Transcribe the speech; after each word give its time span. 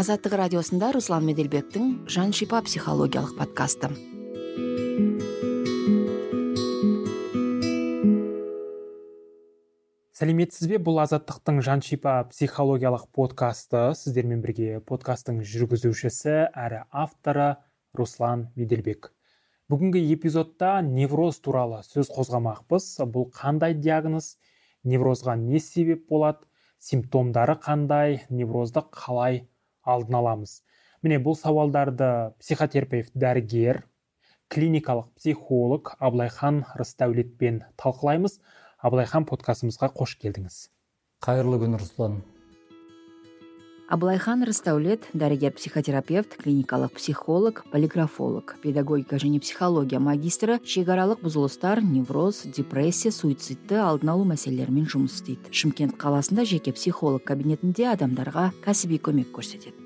азаттык 0.00 0.32
радиосунда 0.32 0.92
руслан 0.92 1.26
меделбектин 1.26 2.08
жан 2.08 2.32
шипа 2.32 2.62
психологиялык 2.64 3.34
подкасты. 3.36 3.90
Сәлеметсіз 10.16 10.70
бе 10.72 10.78
бұл 10.80 11.02
азаттықтың 11.04 11.60
жан 11.60 11.84
шипа 11.84 12.14
психологиялық 12.30 13.10
подкасты? 13.12 13.90
Сіздермен 13.92 14.40
бірге 14.40 14.80
подкасттың 14.88 15.42
жүргізушісі 15.44 16.48
әрі 16.48 16.86
авторы 16.88 17.50
руслан 17.92 18.48
меделбек. 18.56 19.12
Бүгінгі 19.68 20.00
эпизодта 20.16 20.78
невроз 20.80 21.44
туралы 21.44 21.84
сөз 21.84 22.08
қозғамақпыз. 22.16 22.88
Бұл 23.04 23.28
қандай 23.36 23.76
диагноз? 23.76 24.38
Неврозға 24.80 25.36
не 25.36 25.60
себеп 25.60 26.08
болады? 26.08 26.48
Симптомдары 26.80 27.60
қандай? 27.60 28.22
Неврозды 28.32 28.80
қалай 28.96 29.44
алдын 29.90 30.18
аламыз. 30.20 30.60
Міне 31.02 31.20
бұл 31.24 31.36
сауалдарды 31.38 32.32
психотерапевт 32.42 33.14
дәрігер 33.16 33.84
клиникалық 34.50 35.12
психолог 35.16 35.94
абылайхан 35.98 36.64
рысдәулетпен 36.76 37.62
талқылаймыз. 37.80 38.40
Абылайхан 38.80 39.26
подкастымызға 39.28 39.92
қош 39.94 40.16
келдіңіз. 40.20 40.66
Қайырлы 41.24 41.60
күн 41.62 41.78
руслан. 41.78 42.20
Абылайхан 43.90 44.44
рысдәулет 44.46 45.08
дәрігер 45.18 45.56
психотерапевт 45.56 46.36
клиникалық 46.38 46.94
психолог 46.94 47.64
полиграфолог 47.72 48.54
педагогика 48.62 49.18
және 49.18 49.40
психология 49.42 49.98
магистрі 49.98 50.60
шекаралық 50.62 51.24
бұзылыстар 51.24 51.82
невроз 51.82 52.44
депрессия 52.46 53.10
суицидті 53.10 53.82
алдын 53.82 54.14
алу 54.14 54.28
мәселелерімен 54.30 54.86
жұмыс 54.86 55.18
істейді. 55.18 55.50
Шымкент 55.50 55.98
қаласында 55.98 56.46
жеке 56.46 56.70
психолог 56.70 57.26
кабинетінде 57.26 57.90
адамдарға 57.90 58.52
кәсіби 58.62 59.02
көмек 59.02 59.34
көрсетеді. 59.34 59.79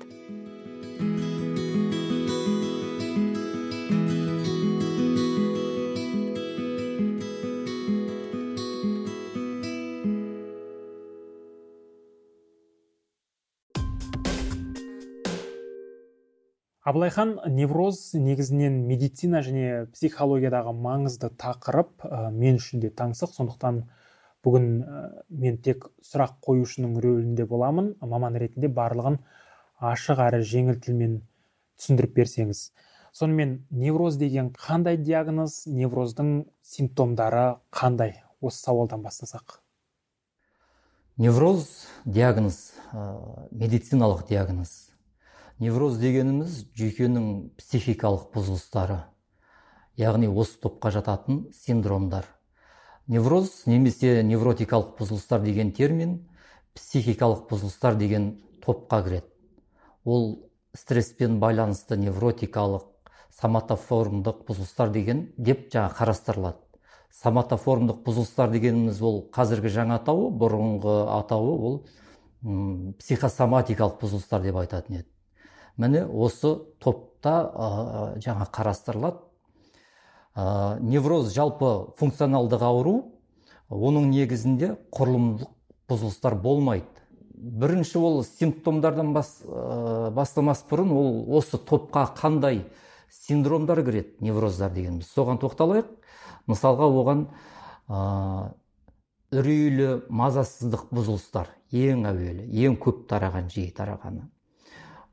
Абылайхан 16.95 17.39
невроз 17.49 18.13
негізінен 18.13 18.75
медицина 18.87 19.41
және 19.43 19.87
психологиядағы 19.91 20.71
маңызды 20.77 21.31
тақырып 21.41 22.05
ә, 22.05 22.29
мен 22.31 22.59
үшін 22.61 22.83
де 22.83 22.91
таңсық. 22.93 23.33
Сондықтан 23.35 23.81
бүгін 24.45 24.67
ә, 24.85 25.01
мен 25.27 25.57
тек 25.65 25.89
сұрақ 26.05 26.37
қоюшының 26.45 26.99
рөлінде 27.01 27.47
боламын. 27.49 27.95
Маман 27.99 28.37
ретінде 28.39 28.69
барлығын 28.69 29.17
ашық 29.79 30.21
әрі 30.27 30.41
жеңіл 30.45 30.79
тілмен 30.83 31.19
түсіндіріп 31.79 32.15
берсеңіз 32.15 32.69
сонымен 33.15 33.57
невроз 33.71 34.17
деген 34.19 34.51
қандай 34.51 34.97
диагноз 34.97 35.63
невроздың 35.67 36.45
симптомдары 36.63 37.57
қандай? 37.71 38.21
Осы 38.41 38.65
сауалдан 38.67 39.01
бастасақ. 39.01 39.61
Невроз 41.17 41.87
диагноз 42.05 42.73
ә, 42.91 43.47
медициналық 43.51 44.27
диагноз. 44.27 44.91
Невроз 45.59 45.97
дегеніміз 45.97 46.65
жүйкенің 46.75 47.27
психикалық 47.57 48.27
бұзылыстары 48.35 49.05
яғни 49.97 50.27
осы 50.27 50.59
топқа 50.59 50.91
жататын 50.91 51.45
синдромдар. 51.55 52.27
Невроз 53.07 53.63
немесе 53.65 54.23
невротикалық 54.23 54.97
бұзылыстар 54.99 55.43
деген 55.45 55.71
термин 55.71 56.17
психикалық 56.75 57.45
бұзылыстар 57.49 57.95
деген 57.95 58.33
топқа 58.65 59.01
кіреді. 59.05 59.34
Ол 60.05 60.49
стресспен 60.77 61.39
байланысты 61.39 61.97
невротикалық 61.97 62.85
соматоформдық 63.35 64.45
бұзылыстар 64.47 64.91
деген 64.93 65.27
деп 65.37 65.67
жаңа 65.73 65.91
қарастырылады. 65.97 66.61
Соматоформдық 67.15 68.01
бұзылыстар 68.05 68.51
дегеніміз 68.53 69.01
ол 69.01 69.21
қазіргі 69.33 69.71
жаңа 69.73 69.99
атауы 69.99 70.29
бұрынғы 70.35 70.95
атауы 71.17 71.55
ол 71.69 71.77
психосоматикалық 72.99 73.99
бұзылыстар 74.01 74.43
деп 74.45 74.59
айтатын 74.61 75.01
еді. 75.01 75.09
Міне 75.77 76.05
осы 76.05 76.55
топта 76.79 77.35
ә, 77.51 78.19
жаңа 78.23 78.47
қарастырылады. 78.53 79.19
Ә, 80.35 80.79
невроз 80.79 81.33
жалпы 81.33 81.95
функционалдық 81.99 82.63
ауру 82.63 82.95
оның 83.69 84.11
негізінде 84.11 84.75
құрылымдық 84.93 85.51
бұзылыстар 85.89 86.35
болмайды. 86.39 86.85
Бірінші 87.35 87.99
ол 87.99 88.23
симптомдардан 88.23 89.13
бас, 89.13 89.41
ә, 89.45 90.11
бастамас 90.15 90.63
бұрын 90.69 90.91
ол 90.95 91.37
осы 91.37 91.57
топқа 91.57 92.07
қандай 92.17 92.65
синдромдар 93.11 93.83
кіреді 93.83 94.25
невроздар 94.25 94.71
дегеніміз. 94.73 95.09
Соған 95.11 95.39
тоқталайық. 95.41 95.89
Мысалға 96.47 96.87
оған 96.91 97.25
ә, 97.89 98.53
үрейлі 99.35 100.05
мазасыздық 100.09 100.87
бұзылыстар 100.93 101.51
ең 101.75 102.05
әуелі 102.09 102.47
ең 102.65 102.77
көп 102.81 103.05
тараған 103.09 103.49
жиі 103.51 103.73
тарағаны. 103.75 104.29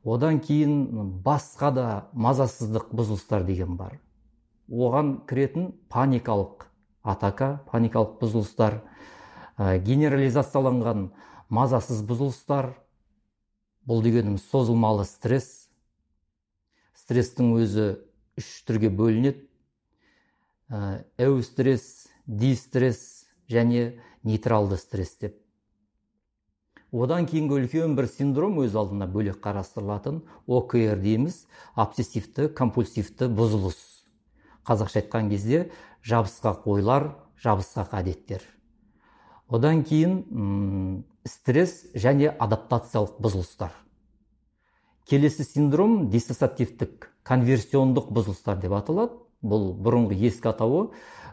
Одан 0.03 0.39
кейін 0.43 1.19
басқа 1.23 1.71
да 1.73 1.87
мазасыздық 2.13 2.91
бұзылыстар 2.91 3.45
деген 3.47 3.77
бар. 3.79 3.99
Оған 4.69 5.21
кіретін 5.27 5.71
паникалық 5.91 6.67
атака 7.03 7.61
паникалық 7.71 8.17
бұзылыстар 8.21 8.81
ә, 9.57 9.77
генерализацияланған 9.79 11.09
мазасыз 11.53 12.01
бұзылыстар 12.07 12.71
бұл 13.85 14.01
дегеніміз 14.05 14.45
созылмалы 14.49 15.05
стресс. 15.05 15.67
Стресстің 16.97 17.53
өзі 17.59 17.87
үш 18.39 18.49
түрге 18.67 18.89
бөлінеді. 18.93 19.45
Ә, 20.71 21.03
эустресс 21.21 22.07
дистресс 22.25 23.27
және 23.51 23.99
нейтралды 24.23 24.79
стресс 24.81 25.17
деп. 25.19 25.37
Одан 26.93 27.25
кейінгі 27.25 27.57
үлкен 27.57 27.95
бір 27.97 28.07
синдром 28.09 28.59
өз 28.61 28.75
алдына 28.77 29.07
бөлек 29.09 29.39
қарастырылатын 29.43 30.21
окр 30.45 30.99
дейміз 31.01 31.43
обсессивті 31.73 32.47
компульсивті 32.53 33.29
бұзылыс. 33.33 33.79
Қазақша 34.63 35.01
айтқан 35.01 35.31
кезде 35.33 35.71
жабысқақ 36.05 36.67
ойлар 36.69 37.09
жабысқақ 37.43 37.97
әдеттер. 37.97 38.45
Одан 39.49 39.83
кейін 39.83 41.03
стресс 41.27 41.85
және 41.95 42.29
адаптациялық 42.31 43.19
бұзылыстар. 43.23 43.71
Келесі 45.07 45.43
синдром 45.43 46.09
диссоциативтік 46.09 47.09
конверсиондық 47.27 48.09
бұзылыстар 48.11 48.59
деп 48.61 48.75
аталады. 48.77 49.19
Бұл 49.43 49.73
бұрынғы 49.75 50.15
ескі 50.29 50.53
атауы 50.53 50.85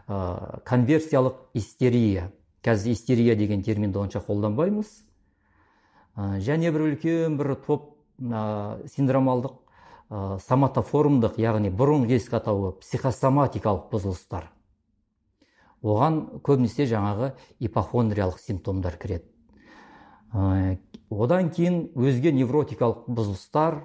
ә, 0.07 0.59
конверсиялық 0.67 1.37
истерия. 1.53 2.31
Қазір 2.63 2.91
истерия 2.91 3.35
деген 3.35 3.63
терминді 3.63 4.01
онша 4.03 4.19
қолданбаймыз. 4.19 4.89
Және 6.17 6.71
бір 6.75 6.89
үлкен 6.89 7.37
бір 7.39 7.55
топ 7.63 7.95
синдромалдық 8.19 9.55
ә, 10.11 10.39
соматоформдық 10.43 11.39
яғни 11.39 11.71
бұрын 11.71 12.03
ескі 12.11 12.41
атауы 12.41 12.73
психосоматикалық 12.83 13.87
бұзылыстар. 13.93 14.51
Оған 15.81 16.43
көбінесе 16.43 16.85
жаңағы 16.85 17.31
ипохондриялық 17.63 18.43
симптомдар 18.43 18.99
кіреді. 18.99 19.30
Одан 20.31 21.49
кейін 21.51 21.91
өзге 21.95 22.31
невротикалық 22.31 23.07
бұзылыстар 23.11 23.81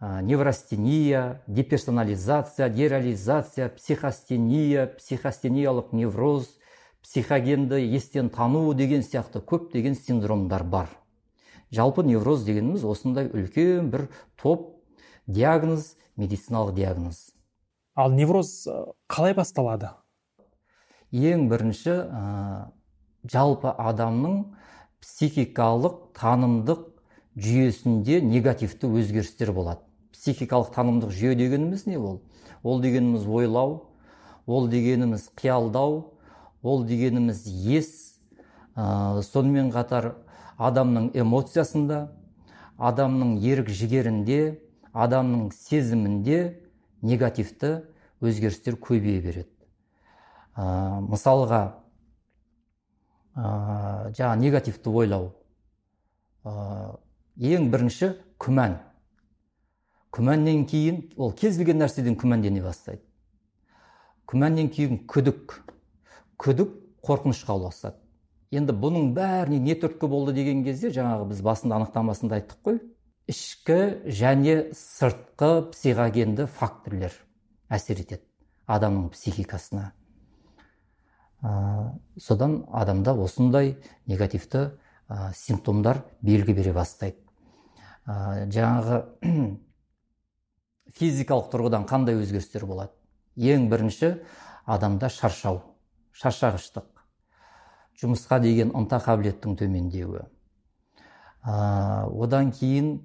ә, 0.00 0.22
неврастения 0.22 1.42
деперсонализация 1.46 2.68
дереализация 2.68 3.68
психостения 3.68 4.86
психостениялық 4.98 5.92
невроз 5.92 6.50
психогенді 7.02 7.78
естен 7.94 8.28
тану 8.30 8.74
деген 8.74 9.02
сияқты 9.02 9.40
көптеген 9.40 9.94
синдромдар 9.94 10.64
бар. 10.64 10.90
Жалпы 11.70 12.02
невроз 12.02 12.44
дегеніміз 12.44 12.84
осындай 12.84 13.28
үлкен 13.28 13.90
бір 13.90 14.08
топ 14.40 14.82
диагноз 15.26 15.94
медициналық 16.16 16.74
диагноз. 16.74 17.30
Ал 17.94 18.10
невроз 18.10 18.66
қалай 19.06 19.34
басталады? 19.34 19.94
Ең 21.12 21.48
бірінші 21.48 21.90
ә, 21.90 22.70
жалпы 23.24 23.70
адамның 23.70 24.57
психикалық 25.02 25.98
танымдық 26.18 26.86
жүйесінде 27.38 28.20
негативті 28.22 28.90
өзгерістер 28.90 29.52
болады. 29.54 29.80
Психикалық 30.12 30.72
танымдық 30.74 31.12
жүйе 31.14 31.36
дегеніміз 31.38 31.86
не 31.86 31.98
ол? 31.98 32.20
Ол 32.62 32.80
дегеніміз 32.82 33.26
ойлау 33.26 33.88
ол 34.46 34.68
дегеніміз 34.68 35.28
қиялдау 35.36 36.14
ол 36.62 36.84
дегеніміз 36.84 37.44
ес 37.46 38.18
ә, 38.74 39.22
сонымен 39.22 39.70
қатар 39.70 40.14
адамның 40.58 41.12
эмоциясында 41.14 42.08
адамның 42.78 43.36
ерік 43.44 43.68
жігерінде 43.70 44.58
адамның 44.94 45.52
сезімінде 45.54 46.40
негативті 47.02 47.84
өзгерістер 48.24 48.78
көбейе 48.80 49.20
береді. 49.22 49.52
Ә, 50.56 50.98
мысалға 51.06 51.62
жаңа 53.38 54.34
негативті 54.40 54.90
ойлау 54.90 55.30
ең 57.38 57.68
бірінші 57.70 58.12
күмән 58.42 58.78
күмәннен 60.14 60.64
кейін 60.66 61.02
ол 61.16 61.32
кез 61.38 61.58
келген 61.60 61.78
нәрседен 61.82 62.16
күмәндене 62.18 62.62
бастайды 62.64 63.04
күмәннен 64.28 64.70
кейін 64.74 65.02
күдік 65.06 65.54
күдік 66.38 66.74
қорқынышқа 67.06 67.54
ұласады. 67.54 67.96
енді 68.50 68.72
бұның 68.72 69.12
бәріне 69.14 69.58
не 69.60 69.74
түрткі 69.78 70.08
болды 70.08 70.32
деген 70.32 70.64
кезде 70.64 70.90
жаңағы 70.90 71.28
біз 71.30 71.42
басында 71.44 71.76
анықтамасында 71.76 72.40
айттық 72.40 72.58
қой. 72.64 72.80
ішкі 73.28 73.78
және 74.08 74.72
сыртқы 74.72 75.70
психогенді 75.72 76.46
факторлер 76.46 77.12
әсер 77.68 78.00
етеді 78.00 78.24
адамның 78.66 79.10
психикасына. 79.12 79.92
Ә, 81.42 81.94
содан 82.18 82.64
адамда 82.72 83.14
осындай 83.14 83.76
негативті 84.06 84.70
ә, 85.08 85.32
симптомдар 85.34 86.02
белгі 86.22 86.54
бере 86.54 86.72
бастайды. 86.72 87.18
Ә, 88.06 88.48
жаңағы 88.50 89.02
физикалық 90.98 91.50
тұрғыдан 91.52 91.86
қандай 91.88 92.18
өзгерістер 92.18 92.66
болады? 92.66 92.92
Ең 93.36 93.68
бірінші 93.70 94.16
адамда 94.66 95.10
шаршау 95.12 95.62
шаршағыштық. 96.18 96.88
Жұмысқа 97.98 98.40
деген 98.42 98.72
ынта 98.78 98.98
қабілеттің 99.02 99.56
төмендеуі. 99.58 100.24
Ә, 101.46 101.54
одан 102.10 102.50
кейін 102.54 102.96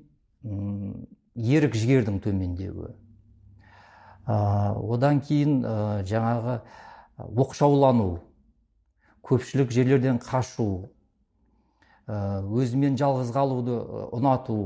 ерік 1.36 1.78
жігердің 1.78 2.20
төмендеуі. 2.24 2.94
Ә, 4.26 4.36
одан 4.74 5.22
кейін 5.22 5.62
ә, 5.66 5.76
жаңағы 6.10 6.60
оқшаулану 7.18 8.22
көпшілік 9.24 9.72
жерлерден 9.72 10.20
қашу 10.24 10.90
ә, 12.08 12.42
өзімен 12.44 12.98
жалғыз 13.00 13.32
қалуды 13.36 13.78
ұнату 14.16 14.60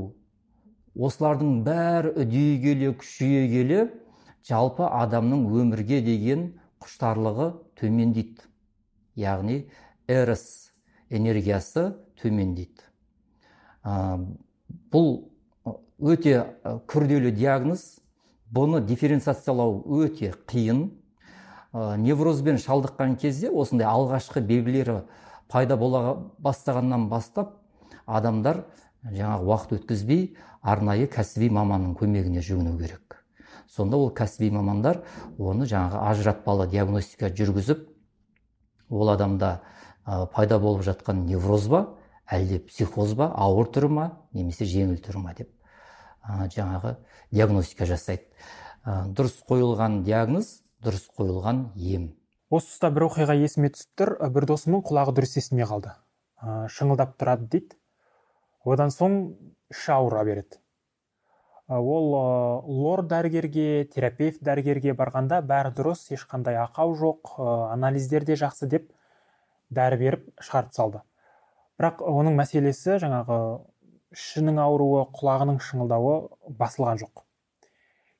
осылардың 0.98 1.62
бәрі 1.66 2.14
үдей 2.24 2.56
келе 2.62 2.92
күшейе 2.98 3.46
келе 3.52 3.82
жалпы 4.48 4.86
адамның 4.88 5.46
өмірге 5.60 6.00
деген 6.02 6.48
құштарлығы 6.82 7.52
төмендейді. 7.78 8.44
Яғни 9.18 9.58
эрос 10.08 10.70
энергиясы 11.10 11.92
төмендейді. 12.20 12.86
Бұл 14.92 15.10
өте 15.98 16.44
күрделі 16.90 17.32
диагноз. 17.34 17.98
Бұны 18.48 18.80
дифференциациялау 18.86 19.82
өте 20.00 20.32
қиын. 20.48 20.88
Неврозбен 21.72 22.56
шалдыққан 22.56 23.16
кезде 23.20 23.50
осындай 23.50 23.86
алғашқы 23.88 24.40
белгілері 24.40 25.02
пайда 25.48 25.76
бола 25.76 26.16
бастағаннан 26.40 27.08
бастап 27.08 27.58
адамдар 28.06 28.64
жаңағы 29.04 29.44
уақыт 29.44 29.74
өткізбей 29.78 30.36
арнайы 30.62 31.06
кәсіби 31.12 31.50
маманның 31.52 31.94
көмегіне 31.98 32.40
жүгіну 32.42 32.78
керек. 32.78 33.18
Сонда 33.68 33.96
ол 33.96 34.10
кәсіби 34.10 34.50
мамандар 34.50 35.02
оны 35.38 35.68
жаңағы 35.68 36.00
ажыратпалы 36.08 36.66
диагностика 36.72 37.28
жүргізіп 37.28 37.84
ол 38.88 39.12
адамда 39.12 39.60
пайда 40.32 40.58
болып 40.58 40.86
жатқан 40.86 41.26
невроз 41.28 41.68
ба 41.68 41.84
әлде 42.26 42.58
психоз 42.64 43.12
ба 43.14 43.28
ауыр 43.36 43.68
түрі 43.68 43.92
ма 43.92 44.06
немесе 44.32 44.64
жеңіл 44.64 45.02
түрі 45.04 45.20
ма 45.20 45.34
деп 45.36 45.52
жаңағы 46.24 46.96
диагностика 47.30 47.86
жасайды. 47.86 48.24
Дұрыс 48.84 49.36
қойылған 49.48 50.02
диагноз 50.04 50.62
дұрыс 50.88 51.04
қойылған 51.14 51.66
ем. 51.76 52.08
Осы 52.48 52.72
тұста 52.72 52.88
бір 52.96 53.08
оқиға 53.10 53.36
есіме 53.36 53.68
түсіп 53.74 54.00
тұр. 54.00 54.14
Бір 54.32 54.48
досымның 54.48 54.82
құлағы 54.88 55.12
дұрыс 55.18 55.36
естімей 55.36 55.68
қалды. 55.68 55.92
Шыңылдап 56.72 57.18
тұрады 57.20 57.48
дейді. 57.52 57.76
Одан 58.64 58.90
соң 58.94 59.18
іші 59.68 59.92
ауыра 59.98 60.24
береді. 60.24 60.58
Ол 61.68 62.14
лор 62.64 63.02
дәрігерге 63.04 63.84
терапевт 63.92 64.40
дәрігерге 64.40 64.94
барғанда 64.96 65.42
бәрі 65.44 65.74
дұрыс 65.76 66.06
ешқандай 66.16 66.56
ақау 66.56 66.94
жоқ 66.96 67.34
анализдер 67.74 68.24
де 68.24 68.38
жақсы 68.40 68.70
деп 68.72 68.86
дәрі 69.68 69.98
беріп 70.00 70.30
шығарып 70.40 70.72
салды. 70.72 71.02
Бірақ 71.76 72.00
оның 72.00 72.38
мәселесі 72.40 72.96
жаңағы 73.02 73.36
ішінің 74.16 74.62
ауруы 74.64 75.04
құлағының 75.12 75.60
шыңылдауы 75.60 76.14
басылған 76.56 77.02
жоқ. 77.04 77.26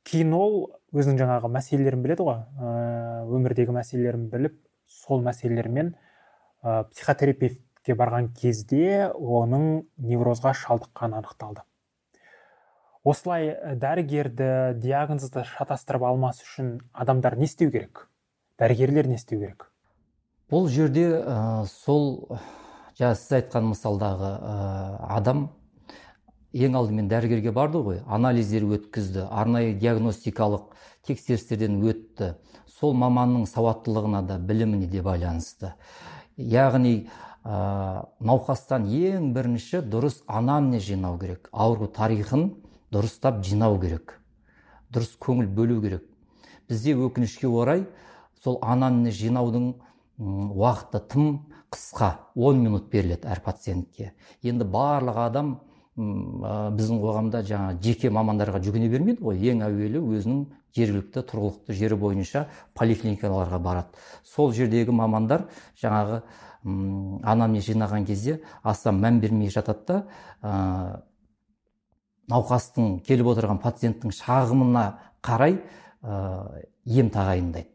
Кейін 0.05 0.37
ол 0.37 0.59
өзінің 0.95 1.19
жаңағы 1.21 1.51
мәселелерін 1.53 2.03
біледі 2.05 2.25
ғой. 2.27 2.43
Өмірдегі 3.29 3.75
мәселелерін 3.77 4.29
біліп 4.33 4.57
сол 4.89 5.23
мәселелермен 5.25 5.93
ә, 6.63 6.85
психотерапевтке 6.91 7.97
барған 7.99 8.31
кезде 8.37 9.11
оның 9.13 9.85
неврозға 10.01 10.55
шалдыққаны 10.57 11.21
анықталды. 11.21 11.65
Осылай 13.05 13.53
дәрігерді 13.81 14.79
диагнозды 14.81 15.45
шатастырып 15.49 16.07
алмас 16.09 16.41
үшін 16.45 16.79
адамдар 16.93 17.37
не 17.37 17.47
істеу 17.49 17.71
керек? 17.71 18.09
Дәрігерлер 18.59 19.07
не 19.07 19.21
істеу 19.21 19.41
керек? 19.41 19.69
Бұл 20.51 20.69
жерде 20.73 21.07
ә, 21.21 21.65
сол 21.69 22.27
жаңа 22.99 23.15
сіз 23.15 23.37
айтқан 23.43 23.69
мысалдағы 23.75 24.33
ә, 24.41 24.57
адам 25.21 25.51
ең 26.53 26.77
алдымен 26.79 27.09
дәрігерге 27.11 27.53
барды 27.53 27.83
ғой 27.85 28.03
анализдер 28.07 28.65
өткізді 28.65 29.27
арнайы 29.31 29.75
диагностикалық 29.79 30.71
тексерістерден 31.07 31.81
өтті. 31.85 32.35
Сол 32.79 32.95
маманның 32.95 33.47
сауаттылығына 33.51 34.23
да 34.27 34.39
біліміне 34.39 34.87
де 34.89 35.03
байланысты. 35.03 35.75
Яғни 36.37 37.09
ә, 37.45 38.05
науқастан 38.21 38.87
ең 38.87 39.33
бірінші 39.35 39.83
дұрыс 39.83 40.23
анамнез 40.27 40.87
жинау 40.87 41.19
керек 41.19 41.51
ауру 41.53 41.89
тарихын 41.89 42.53
дұрыстап 42.95 43.43
жинау 43.45 43.81
керек 43.83 44.19
дұрыс 44.95 45.17
көңіл 45.21 45.49
бөлу 45.53 45.81
керек. 45.83 46.05
Бізде 46.69 46.95
өкінішке 46.97 47.49
орай 47.49 47.85
сол 48.43 48.59
анамнез 48.63 49.17
жинаудың 49.19 49.73
уақыты 50.19 51.01
тым 51.13 51.29
қысқа 51.73 52.15
10 52.35 52.63
минут 52.63 52.89
беріледі 52.93 53.29
әр 53.29 53.43
пациентке. 53.45 54.13
Енді 54.43 54.65
барлық 54.65 55.21
адам 55.27 55.59
біздің 55.99 57.01
қоғамда 57.03 57.43
жаңа 57.47 57.73
жеке 57.83 58.11
мамандарға 58.15 58.61
жүгіне 58.63 58.89
бермейді 58.93 59.25
ғой. 59.25 59.41
Ең 59.51 59.65
әуелі 59.67 60.03
өзінің 60.15 60.45
жергілікті 60.77 61.25
тұрғылықты 61.27 61.75
жері 61.75 61.99
бойынша 61.99 62.45
поликлиникаларға 62.79 63.59
барады. 63.59 63.99
Сол 64.23 64.53
жердегі 64.55 64.95
мамандар 64.95 65.49
жаңағы 65.83 66.23
анамнез 66.63 67.67
жинаған 67.67 68.07
кезде 68.07 68.39
аса 68.63 68.93
мән 68.95 69.19
бермей 69.21 69.51
жатады 69.51 69.87
да 69.89 71.03
науқастың 72.31 73.01
келіп 73.07 73.33
отырған 73.33 73.59
пациенттің 73.63 74.13
шағымына 74.13 74.85
қарай 75.25 75.57
ә, 76.03 76.63
ем 76.85 77.11
тағайындайды. 77.11 77.73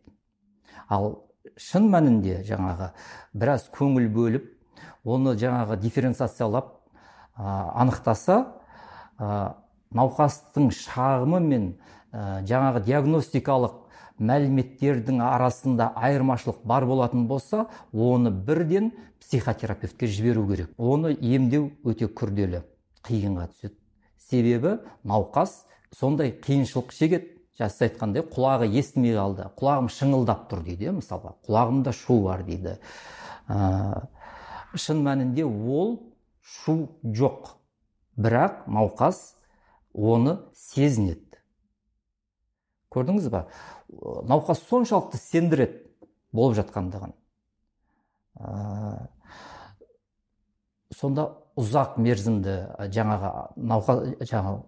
Ал 0.88 1.24
шын 1.58 1.90
мәнінде 1.90 2.44
жаңағы 2.48 2.92
біраз 3.34 3.66
көңіл 3.74 4.08
бөліп 4.14 4.52
оны 5.04 5.34
жаңағы 5.42 5.80
дифференциациялап 5.82 6.83
анықтаса 7.38 8.40
науқастың 9.94 10.70
шағымы 10.74 11.40
мен 11.44 11.70
жаңағы 12.14 12.84
диагностикалық 12.86 13.80
мәліметтердің 14.24 15.22
арасында 15.26 15.92
айырмашылық 15.98 16.62
бар 16.70 16.86
болатын 16.86 17.28
болса 17.28 17.68
оны 17.92 18.30
бірден 18.30 18.92
психотерапевтке 19.20 20.08
жіберу 20.08 20.46
керек. 20.48 20.70
Оны 20.78 21.16
емдеу 21.20 21.72
өте 21.84 22.08
күрделі 22.08 22.64
қиынға 23.06 23.48
түседі. 23.50 23.76
Себебі 24.30 24.78
науқас 25.04 25.64
сондай 25.96 26.34
қиыншылық 26.44 26.94
шегеді. 26.94 27.32
Жаңа 27.58 27.70
сіз 27.70 27.84
айтқандай 27.88 28.24
құлағы 28.34 28.70
естімей 28.80 29.14
қалды. 29.18 29.46
Құлағым 29.60 29.90
шыңылдап 29.94 30.48
тұр 30.50 30.64
дейді 30.66 30.96
мысалға. 30.98 31.36
Құлағымда 31.46 31.94
шу 31.94 32.18
бар 32.24 32.42
дейді. 32.48 32.80
Ә, 33.48 34.08
шын 34.74 35.04
мәнінде 35.06 35.46
ол 35.46 36.00
шу 36.44 37.00
жоқ. 37.04 37.56
Бірақ 38.20 38.68
науқас 38.68 39.34
оны 39.94 40.38
сезінеді. 40.54 41.40
Көрдіңіз 42.94 43.30
ба? 43.34 43.48
Науқас 43.90 44.62
соншалықты 44.68 45.18
сендіреді 45.18 45.82
болып 46.34 46.60
жатқандығын. 46.60 47.16
Ә, 48.38 49.08
сонда 50.94 51.30
ұзақ 51.58 51.98
мерзімді 52.02 52.58
жаңағы 52.94 53.32
науқас 53.58 54.04
жаңағы 54.30 54.62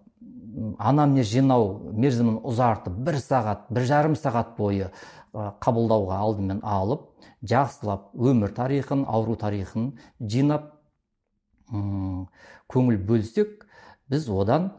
анамнез 0.78 1.28
жинау 1.28 1.92
мерзімін 1.92 2.38
ұзартып 2.46 2.96
бір 3.06 3.18
сағат 3.20 3.66
бір 3.70 3.86
жарым 3.90 4.16
сағат 4.18 4.54
бойы 4.56 4.90
қабылдауға 5.34 6.20
алдымен 6.22 6.62
алып 6.64 7.08
жақсылап 7.44 8.08
өмір 8.14 8.54
тарихын 8.56 9.04
ауру 9.04 9.36
тарихын 9.36 9.90
жинап 10.20 10.75
көңіл 11.70 12.98
бөлсек 13.08 13.66
біз 14.10 14.28
одан 14.30 14.70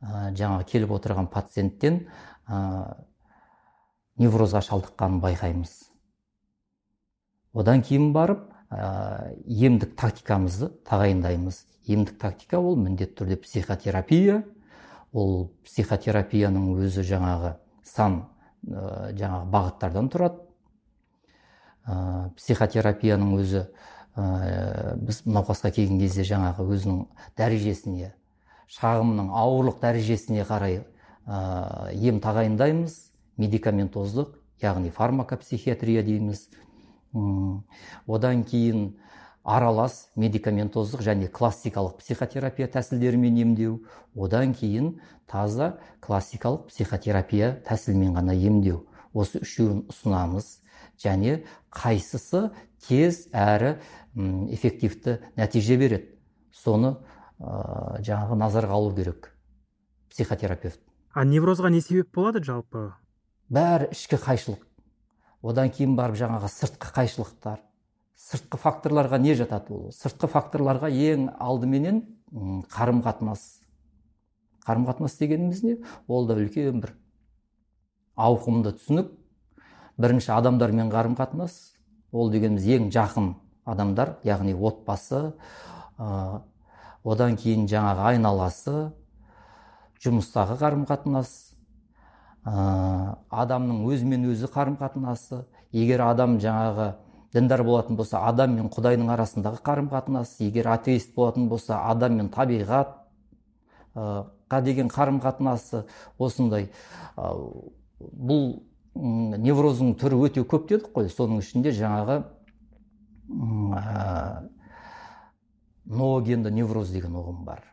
ә, 0.00 0.30
жаңағы 0.36 0.66
келіп 0.68 0.94
отырған 0.98 1.28
пациенттен 1.32 2.04
ә, 2.48 2.96
неврозға 4.20 4.62
шалдыққанын 4.64 5.20
байқаймыз. 5.22 5.72
Одан 7.54 7.82
кейін 7.86 8.12
барып 8.14 8.44
ә, 8.70 9.34
емдік 9.46 9.94
тактикамызды 9.98 10.70
тағайындаймыз. 10.88 11.64
Емдік 11.86 12.18
тактика 12.20 12.58
ол 12.58 12.76
міндетті 12.76 13.22
түрде 13.22 13.38
психотерапия. 13.40 14.42
Ол 15.12 15.52
психотерапияның 15.64 16.72
өзі 16.76 17.04
жаңағы 17.06 17.54
сан 17.86 18.24
ә, 18.66 19.12
жаңағы 19.16 19.50
бағыттардан 19.54 20.10
тұрады. 20.12 20.40
Ә, 21.86 22.30
психотерапияның 22.36 23.36
өзі 23.38 23.66
ә, 24.16 24.96
біз 24.96 25.22
науқасқа 25.26 25.70
келген 25.74 25.98
кезде 26.00 26.26
жаңағы 26.26 26.68
өзінің 26.74 27.06
дәрежесіне 27.38 28.14
шағымның 28.74 29.30
ауырлық 29.34 29.80
дәрежесіне 29.82 30.44
қарай 30.48 30.80
ә, 31.26 31.92
ем 31.92 32.20
тағайындаймыз. 32.24 32.96
Медикаментоздық 33.34 34.36
яғни 34.62 34.92
фармакопсихиатрия 34.94 36.04
дейміз. 36.06 36.46
Одан 38.06 38.44
кейін 38.46 38.92
аралас 39.42 40.08
медикаментоздық 40.16 41.02
және 41.02 41.28
классикалық 41.34 41.98
психотерапия 41.98 42.68
тәсілдерімен 42.70 43.40
емдеу. 43.42 43.80
Одан 44.14 44.54
кейін 44.54 45.00
таза 45.26 45.74
классикалық 46.00 46.68
психотерапия 46.70 47.56
тәсілімен 47.66 48.14
ғана 48.14 48.38
емдеу. 48.38 48.84
Осы 49.12 49.42
үшеуін 49.42 49.84
ұсынамыз. 49.90 50.60
Және 51.00 51.44
қайсысы 51.74 52.50
тез 52.86 53.26
әрі 53.32 53.78
эффективті 54.54 55.18
нәтиже 55.38 55.78
береді. 55.80 56.10
Соны 56.54 56.94
ә, 57.38 58.00
жаңағы 58.04 58.38
назарға 58.38 58.78
алу 58.78 58.94
керек. 58.94 59.32
Психотерапевт. 60.10 60.80
А 61.12 61.24
неврозға 61.24 61.70
не 61.70 61.80
себеп 61.82 62.14
болады 62.14 62.42
жалпы? 62.44 62.92
Бәрі 63.50 63.90
ішкі 63.94 64.18
қайшылық. 64.22 64.62
Одан 65.42 65.70
кейін 65.74 65.96
барып 65.98 66.16
жаңағы 66.20 66.48
сыртқы 66.48 66.94
қайшылықтар 66.94 67.60
сыртқы 68.24 68.58
факторларға 68.60 69.18
не 69.18 69.34
жатады 69.36 69.74
ол? 69.74 69.90
Сыртқы 69.92 70.28
факторларға 70.32 70.88
ең 70.88 71.28
алдыменен 71.42 72.02
қарым 72.72 73.02
қатынас 73.04 73.42
қарым 74.64 74.86
қатынас 74.88 75.18
дегеніміз 75.18 75.62
не? 75.64 75.76
Ол 76.08 76.26
да 76.26 76.36
үлкен 76.38 76.80
бір 76.80 76.94
ауқымды 78.16 78.72
түсінік. 78.78 79.10
Бірінші 79.98 80.32
адамдармен 80.34 80.90
қарым 80.90 81.14
қатынас 81.18 81.74
ол 82.12 82.30
дегеніміз 82.32 82.66
ең 82.76 82.90
жақын 82.94 83.34
адамдар 83.64 84.16
яғни 84.26 84.54
отбасы 84.54 85.32
ә, 85.98 86.40
одан 87.04 87.36
кейін 87.38 87.68
жаңағы 87.70 88.00
айналасы 88.10 88.90
жұмыстағы 90.04 90.58
қарым 90.60 90.84
қатынас 90.88 91.30
ә, 92.44 93.16
адамның 93.30 93.86
өзімен 93.88 94.22
өзі 94.32 94.46
қарым 94.52 94.76
қатынасы 94.80 95.44
егер 95.72 96.00
адам 96.08 96.38
жаңағы 96.42 96.86
діндар 97.34 97.62
болатын 97.66 97.96
болса 97.96 98.18
адам 98.28 98.50
мен 98.58 98.68
құдайдың 98.74 99.08
арасындағы 99.14 99.58
қарым 99.64 99.88
қатынас 99.90 100.36
егер 100.42 100.66
атеист 100.74 101.14
болатын 101.14 101.48
болса 101.48 101.74
адам 101.88 102.12
мен 102.18 102.28
табиғатқа 102.34 104.60
деген 104.62 104.88
қарым 104.88 105.20
қатынасы 105.22 105.84
осындай 106.18 106.68
бұл 107.16 108.62
невроздың 108.94 109.94
түрі 109.98 110.20
өте 110.28 110.44
көп 110.46 110.68
дедік 110.70 110.92
қой. 110.94 111.08
Соның 111.10 111.42
ішінде 111.42 111.72
жаңағы 111.74 112.22
ноогенді 115.84 116.52
невроз 116.54 116.92
деген 116.94 117.16
ұғым 117.18 117.44
бар. 117.44 117.64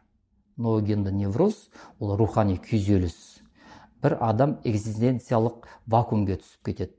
Ноогенді 0.57 1.13
невроз 1.15 1.69
ол 1.99 2.15
рухани 2.17 2.57
күйзеліс. 2.57 3.41
Бір 4.01 4.17
адам 4.19 4.57
экзистенциялық 4.65 5.67
вакуумге 5.85 6.39
түсіп 6.41 6.71
кетеді. 6.71 6.95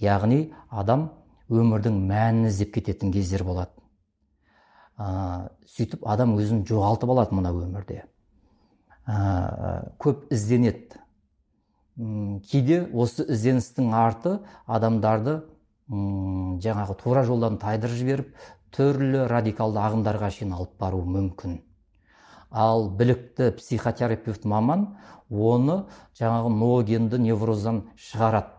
Яғни 0.00 0.54
адам 0.70 1.10
өмірдің 1.52 1.98
мәнін 2.08 2.48
іздеп 2.48 2.72
кететін 2.78 3.12
кездер 3.12 3.44
болады. 3.44 3.74
Ә, 4.96 5.50
сөйтіп 5.68 6.06
адам 6.08 6.36
өзін 6.38 6.64
жоғалтып 6.68 7.12
алады 7.12 7.36
мына 7.36 7.52
өмірде. 7.52 8.04
Ә, 9.04 9.92
көп 10.00 10.30
ізденеді. 10.32 11.00
Кейде 12.50 12.84
осы 12.92 13.26
ізденістің 13.28 13.90
арты 13.92 14.38
адамдарды 14.66 15.40
жаңағы 15.90 16.96
тура 17.02 17.24
жолдан 17.26 17.58
тайдырып 17.60 17.98
жіберіп 17.98 18.30
түрлі 18.76 19.26
радикалды 19.28 19.80
ағымдарға 19.82 20.30
шейін 20.32 20.54
алып 20.56 20.76
баруы 20.80 21.04
мүмкін. 21.04 21.58
Ал 22.50 22.88
білікті 22.96 23.50
психотерапевт 23.58 24.44
маман 24.44 24.86
оны 25.28 25.84
жаңағы 26.18 26.54
ноогенді 26.54 27.18
невроздан 27.18 27.84
шығарады. 27.98 28.56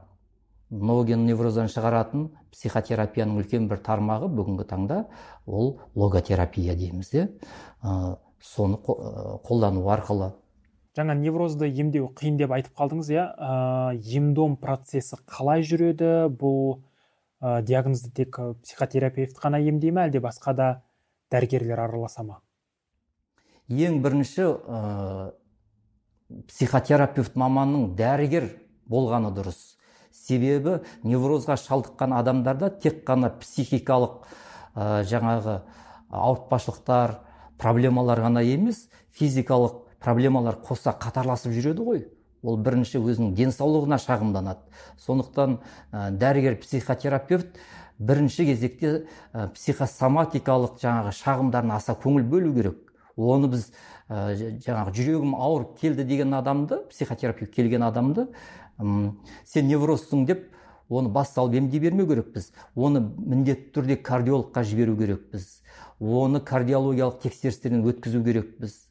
Ноген 0.72 1.26
невроздан 1.28 1.68
шығаратын 1.68 2.30
психотерапияның 2.54 3.42
үлкен 3.42 3.66
бір 3.72 3.82
тармағы 3.84 4.30
бүгінгі 4.32 4.68
таңда 4.70 5.02
ол 5.46 5.80
логотерапия 5.96 6.76
дейміз 6.80 7.10
иә 7.12 7.26
соны 8.40 8.80
қолдану 8.86 9.84
арқылы 9.92 10.32
жаңа 10.98 11.16
неврозды 11.16 11.70
емдеу 11.70 12.10
қиын 12.18 12.38
деп 12.40 12.52
айтып 12.52 12.76
қалдыңыз 12.78 13.12
иә. 13.14 13.26
Ә, 13.38 13.52
емдом 14.16 14.58
процесі 14.60 15.20
қалай 15.30 15.64
жүреді? 15.64 16.28
Бұл 16.30 16.82
ә, 17.42 17.62
диагнозды 17.64 18.12
тек 18.12 18.40
психотерапевт 18.64 19.40
қана 19.40 19.62
емдей 19.64 19.92
ме? 19.92 20.06
Әлде 20.10 20.20
басқа 20.24 20.54
да 20.56 20.70
дәрігерлер 21.32 21.80
араласа 21.86 22.26
ма? 22.28 22.42
Ең 23.72 24.02
бірінші 24.04 24.48
ә, 24.52 25.34
психотерапевт 26.52 27.38
маманның 27.40 27.94
дәрігер 27.96 28.50
болғаны 28.92 29.32
дұрыс. 29.36 29.78
Себебі 30.12 30.82
неврозға 31.08 31.56
шалдыққан 31.56 32.18
адамдарда 32.20 32.68
тек 32.84 33.06
қана 33.08 33.32
психикалық 33.40 34.26
ә, 34.76 35.06
жаңағы 35.08 35.62
ауыртпашылықтар 36.12 37.16
проблемалар 37.62 38.20
ғана 38.26 38.44
емес 38.44 38.90
физикалық 39.16 39.81
проблемалар 40.02 40.58
қоса 40.66 40.94
қатарласып 40.98 41.54
жүреді 41.56 41.86
ғой. 41.86 42.04
Ол 42.42 42.58
бірінші 42.58 42.98
өзінің 42.98 43.36
денсаулығына 43.38 44.00
шағымданады. 44.02 44.64
Сондықтан 44.98 45.60
ә, 45.94 46.10
дәрігер 46.10 46.58
психотерапевт 46.64 47.60
бірінші 48.00 48.48
кезекте 48.48 48.94
ә, 49.34 49.52
психосоматикалық 49.54 50.80
жаңағы 50.82 51.14
шағымдарына 51.20 51.78
аса 51.78 51.94
көңіл 51.94 52.26
бөлу 52.32 52.56
керек. 52.56 52.80
Оны 53.16 53.52
біз 53.54 53.70
ә, 54.10 54.34
жаңағы 54.66 54.96
жүрегім 54.98 55.36
ауырып 55.38 55.78
келді 55.84 56.08
деген 56.10 56.34
адамды 56.34 56.82
психотерапевт 56.90 57.54
келген 57.54 57.86
адамды 57.86 58.28
сен 58.82 59.68
неврозсың 59.70 60.26
деп 60.26 60.48
оны 60.90 61.10
бас 61.14 61.36
салып 61.36 61.60
емдей 61.60 61.80
бермеу 61.80 62.08
керекпіз. 62.10 62.52
Оны 62.76 63.00
міндетті 63.02 63.70
түрде 63.76 63.98
кардиологқа 64.02 64.64
жіберу 64.66 64.98
керекпіз. 64.98 65.62
Оны 66.00 66.42
кардиологиялық 66.42 67.22
тексерістерден 67.22 67.86
өткізу 67.86 68.24
керекпіз. 68.26 68.91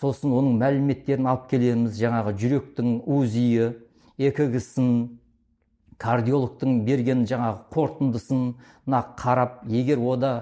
Сосын 0.00 0.34
оның 0.36 0.58
мәліметтерін 0.60 1.28
алып 1.30 1.48
келеміз. 1.50 1.96
Жаңағы 2.00 2.34
жүректің 2.40 2.92
узиі 3.08 3.72
экг 4.20 4.58
сын 4.64 5.20
кардиологтың 6.00 6.82
берген 6.86 7.26
жаңағы 7.28 7.66
қорытындысына 7.74 9.02
қарап 9.20 9.62
егер 9.68 10.00
ода 10.00 10.32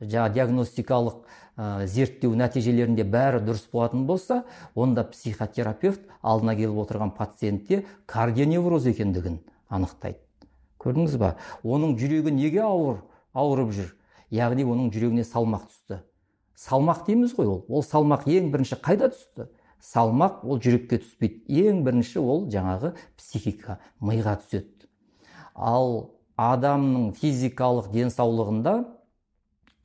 жаңа 0.00 0.28
диагностикалық 0.34 1.22
ә, 1.56 1.86
зерттеу 1.88 2.36
нәтижелерінде 2.36 3.04
бәрі 3.08 3.40
дұрыс 3.44 3.64
болатын 3.72 4.04
болса 4.08 4.42
онда 4.74 5.06
психотерапевт 5.08 6.04
алдына 6.20 6.56
келіп 6.56 6.82
отырған 6.84 7.14
пациентте 7.16 7.84
кардионевроз 8.06 8.88
екендігін 8.92 9.40
анықтайды. 9.68 10.20
Көрдіңіз 10.80 11.16
ба? 11.18 11.34
Оның 11.64 11.96
жүрегі 11.98 12.34
неге 12.36 12.60
ауыр 12.62 13.00
ауырып 13.34 13.72
жүр? 13.72 13.94
Яғни 14.30 14.66
оның 14.68 14.92
жүрегіне 14.92 15.24
салмақ 15.24 15.64
түсті. 15.70 16.02
Салмақ 16.56 17.04
дейміз 17.06 17.36
ғой 17.36 17.50
ол. 17.52 17.62
Ол 17.68 17.84
салмақ 17.84 18.26
ең 18.30 18.50
бірінші 18.54 18.80
қайда 18.82 19.10
түсті? 19.12 19.48
Салмақ 19.80 20.42
ол 20.44 20.60
жүрекке 20.62 20.98
түспейді. 21.02 21.44
Ең 21.68 21.82
бірінші 21.86 22.22
ол 22.22 22.46
жаңағы 22.52 22.94
психика 23.20 23.78
миға 24.00 24.38
түседі. 24.40 24.88
Ал 25.54 26.16
адамның 26.36 27.12
физикалық 27.16 27.90
денсаулығында 27.92 28.76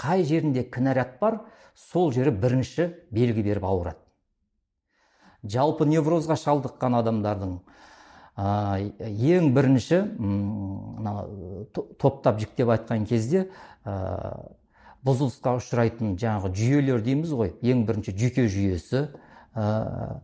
қай 0.01 0.23
жерінде 0.27 0.63
кінәрат 0.63 1.19
бар 1.21 1.41
сол 1.75 2.11
жері 2.15 2.31
бірінші 2.31 2.89
белгі 3.11 3.43
беріп 3.45 3.67
ауырады. 3.67 3.99
Жалпы 5.43 5.87
неврозға 5.89 6.37
шалдыққан 6.37 6.99
адамдардың 7.01 7.59
ең 8.37 9.51
бірінші 9.55 10.01
мына 10.17 11.25
топтап 11.99 12.39
жіктеп 12.39 12.69
айтқан 12.73 13.05
кезде 13.05 13.49
ә, 13.83 14.55
бұзылысқа 15.07 15.55
ұшырайтын 15.59 16.17
жаңағы 16.21 16.51
жүйелер 16.57 17.01
дейміз 17.05 17.33
ғой. 17.33 17.55
Ең 17.61 17.85
бірінші 17.87 18.13
жүйке 18.17 18.47
жүйесі 18.51 19.07
ә, 19.55 20.21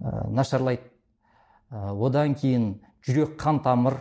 нашарлайды. 0.00 0.86
Одан 1.70 2.34
кейін 2.34 2.72
жүрек 3.06 3.36
қан 3.40 3.60
тамыр 3.62 4.00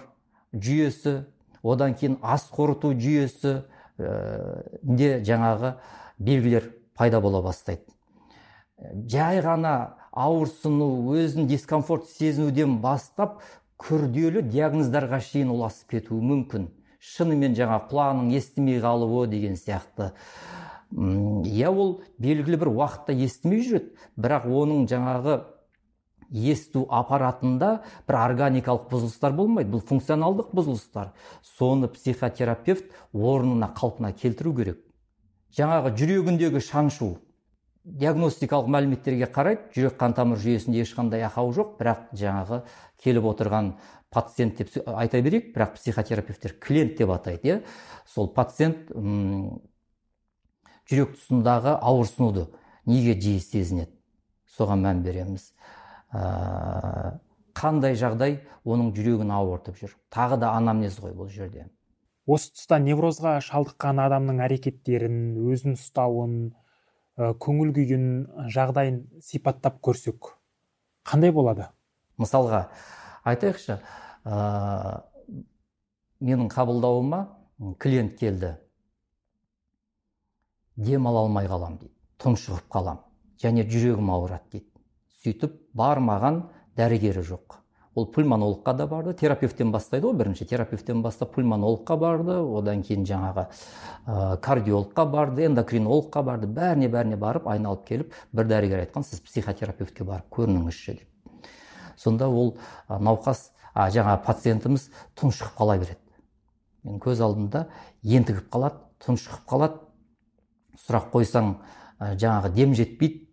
жүйесі 0.53 1.25
одан 1.63 1.94
кейін 1.94 2.18
ас 2.22 2.48
қорыту 2.51 2.94
жүйесі 2.98 3.62
де 4.00 5.10
жаңағы 5.27 5.75
белгілер 6.18 6.72
пайда 6.96 7.20
бола 7.22 7.41
бастайды. 7.44 7.84
Жай 9.12 9.41
ғана 9.44 10.00
ауырсыну 10.12 11.12
өзін 11.13 11.48
дискомфорт 11.48 12.08
сезінуден 12.10 12.79
бастап 12.82 13.41
күрделі 13.79 14.44
диагноздарға 14.48 15.20
шейін 15.24 15.51
ұласып 15.56 15.96
кетуі 15.98 16.24
мүмкін. 16.24 16.70
Шынымен 17.00 17.56
жаңа 17.56 17.79
құлағының 17.89 18.34
естімей 18.36 18.82
қалуы 18.84 19.27
деген 19.32 19.56
сияқты. 19.56 20.12
Иә 20.91 21.70
ол 21.70 22.01
белгілі 22.20 22.60
бір 22.60 22.74
уақытта 22.74 23.15
естімей 23.15 23.63
жүреді 23.63 23.96
бірақ 24.18 24.48
оның 24.50 24.88
жаңағы 24.89 25.39
есту 26.29 26.86
аппаратында 26.89 27.72
бір 28.08 28.18
органикалық 28.20 28.89
бұзылыстар 28.91 29.34
болмайды. 29.38 29.72
Бұл 29.74 29.84
функционалдық 29.86 30.51
бұзылыстар. 30.53 31.13
Соны 31.58 31.88
психотерапевт 31.88 32.91
орнына 33.13 33.72
қалпына 33.75 34.13
келтіру 34.13 34.53
керек. 34.58 34.84
Жаңағы 35.58 35.96
жүрегіндегі 35.98 36.62
шаншу. 36.62 37.18
Диагностикалық 37.84 38.68
мәліметтерге 38.70 39.29
қарайды 39.34 39.72
жүрек 39.74 39.96
қан 39.98 40.13
тамыр 40.13 40.38
жүйесінде 40.38 40.84
ешқандай 40.84 41.24
ақау 41.25 41.50
жоқ 41.56 41.77
бірақ 41.79 42.12
жаңағы 42.13 42.60
келіп 43.01 43.25
отырған 43.32 43.72
пациент 44.10 44.58
деп 44.58 44.74
айта 44.89 45.22
берейік. 45.22 45.51
Бірақ 45.56 45.75
психотерапевттер 45.78 46.56
клиент 46.62 46.98
деп 46.98 47.12
атайды 47.13 47.50
иә. 47.50 47.58
Сол 48.10 48.30
пациент 48.34 48.89
ұм, 48.92 49.62
жүрек 50.89 51.16
тұсындағы 51.16 51.78
ауырсынуды 51.78 52.48
неге 52.89 53.16
жиі 53.20 53.39
сезінеді? 53.44 53.94
Соған 54.58 54.82
мән 54.86 55.04
береміз. 55.06 55.51
Ә, 56.10 57.20
қандай 57.54 57.94
жағдай 58.00 58.39
оның 58.66 58.94
жүрегін 58.98 59.32
ауыртып 59.36 59.78
жүр? 59.78 59.94
Тағы 60.13 60.39
да 60.42 60.56
анамнез 60.58 60.98
ғой 61.00 61.13
бұл 61.13 61.30
жерде. 61.30 61.70
Осы 62.30 62.51
тұста 62.54 62.78
неврозға 62.82 63.39
шалдыққан 63.46 64.01
адамның 64.04 64.42
әрекеттерін 64.46 65.38
өзін 65.50 65.78
ұстауын 65.78 66.36
ә, 66.50 67.32
көңіл 67.42 67.72
күйін 67.78 68.06
жағдайын 68.54 69.00
сипаттап 69.25 69.80
көрсек 69.86 70.34
қандай 71.06 71.34
болады? 71.34 71.70
Мысалға 72.22 72.68
айтайықшы 73.23 73.79
ә, 74.25 75.03
менің 76.19 76.49
қабылдауыма 76.51 77.25
клиент 77.79 78.17
келді. 78.19 78.55
Демала 80.75 81.25
алмай 81.25 81.47
қалам 81.47 81.79
дейді 81.79 81.95
тұншығып 82.19 82.67
қалам. 82.71 83.03
Және 83.39 83.65
жүрегім 83.67 84.11
ауырады 84.11 84.51
дейді. 84.51 84.69
Сөйтіп 85.23 85.55
бармаған 85.75 86.43
дәрігері 86.79 87.23
жоқ. 87.23 87.59
Ол 87.95 88.05
пульмонологқа 88.13 88.73
да 88.77 88.85
барды 88.88 89.13
терапевттен 89.17 89.71
бастайды 89.71 90.07
ғой 90.07 90.15
бірінші. 90.19 90.45
Терапевттен 90.47 91.01
бастап 91.03 91.33
пульмонологқа 91.35 91.97
барды 91.99 92.38
одан 92.39 92.83
кейін 92.83 93.05
жаңағы 93.07 93.47
ә, 94.05 94.38
кардиологқа 94.39 95.05
барды 95.09 95.47
эндокринологқа 95.49 96.23
барды. 96.23 96.47
Бәріне 96.47 96.88
бәріне 96.91 97.17
барып 97.19 97.47
айналып 97.47 97.85
келіп 97.88 98.13
бір 98.31 98.51
дәрігер 98.51 98.85
айтқан 98.85 99.03
сіз 99.03 99.23
психотерапевтке 99.25 100.07
барып 100.07 100.29
көрініңізші 100.38 100.99
деп. 100.99 101.09
Сонда 102.00 102.29
ол 102.32 102.56
науқас 102.88 103.50
а, 103.74 103.89
жаңағы 103.91 104.24
пациентіміз 104.25 104.88
тұншығып 105.20 105.60
қала 105.60 105.77
береді. 105.82 106.00
Мен 106.88 107.00
көз 107.03 107.22
алдымда 107.24 107.68
ентігіп 108.03 108.48
қалады 108.53 108.79
тұншығып 109.03 109.46
қалады. 109.50 109.82
Сұрақ 110.86 111.12
қойсаң 111.13 111.53
жаңағы 112.00 112.53
дем 112.56 112.74
жетпейді. 112.77 113.25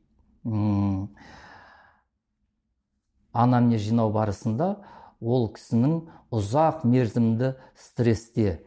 Анамнез 3.37 3.83
жинау 3.85 4.11
барысында 4.15 4.77
ол 5.21 5.49
кісінің 5.55 5.99
ұзақ 6.35 6.85
мерзімді 6.89 7.55
стрессте 7.79 8.61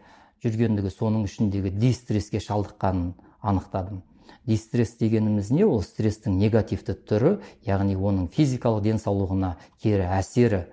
жүргендігі 0.44 0.92
соның 0.94 1.26
ішіндегі 1.28 1.72
дистресске 1.76 2.40
шалдыққанын 2.44 3.14
анықтадым. 3.42 4.04
Дистресс 4.48 4.98
дегеніміз 5.00 5.52
не 5.52 5.66
ол 5.66 5.82
стресстің 5.86 6.38
негативті 6.42 6.96
түрі 7.10 7.38
яғни 7.68 7.96
оның 7.96 8.30
физикалық 8.34 8.84
денсаулығына 8.88 9.56
кері 9.84 10.10
әсері. 10.20 10.66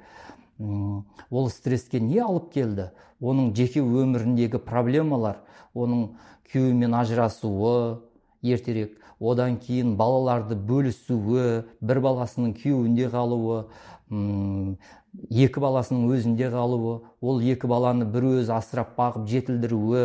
Ол 0.58 1.50
стресске 1.50 2.00
не 2.00 2.20
алып 2.24 2.52
келді? 2.54 2.90
Оның 3.20 3.54
жеке 3.56 3.80
өміріндегі 3.80 4.60
проблемалар 4.64 5.42
оның 5.76 6.16
күйеуімен 6.52 6.94
ажырасуы 6.96 8.00
ертерек 8.42 8.96
одан 9.20 9.56
кейін 9.60 9.96
балаларды 9.96 10.56
бөлісуі 10.56 11.64
бір 11.80 12.00
баласының 12.04 12.54
күйеуінде 12.60 13.08
қалуы 13.12 13.64
екі 15.32 15.62
баласының 15.64 16.10
өзінде 16.12 16.50
қалуы 16.52 16.98
ол 17.20 17.40
екі 17.40 17.68
баланы 17.70 18.04
бір 18.04 18.28
өзі 18.36 18.56
асырап 18.58 18.94
бағып 18.98 19.28
жетілдіруі 19.32 20.04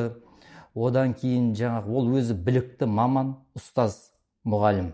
одан 0.75 1.13
кейін 1.13 1.51
жаңағы 1.59 1.97
ол 1.99 2.11
өзі 2.15 2.37
білікті 2.47 2.87
маман 2.87 3.35
ұстаз 3.57 4.11
мұғалім. 4.47 4.91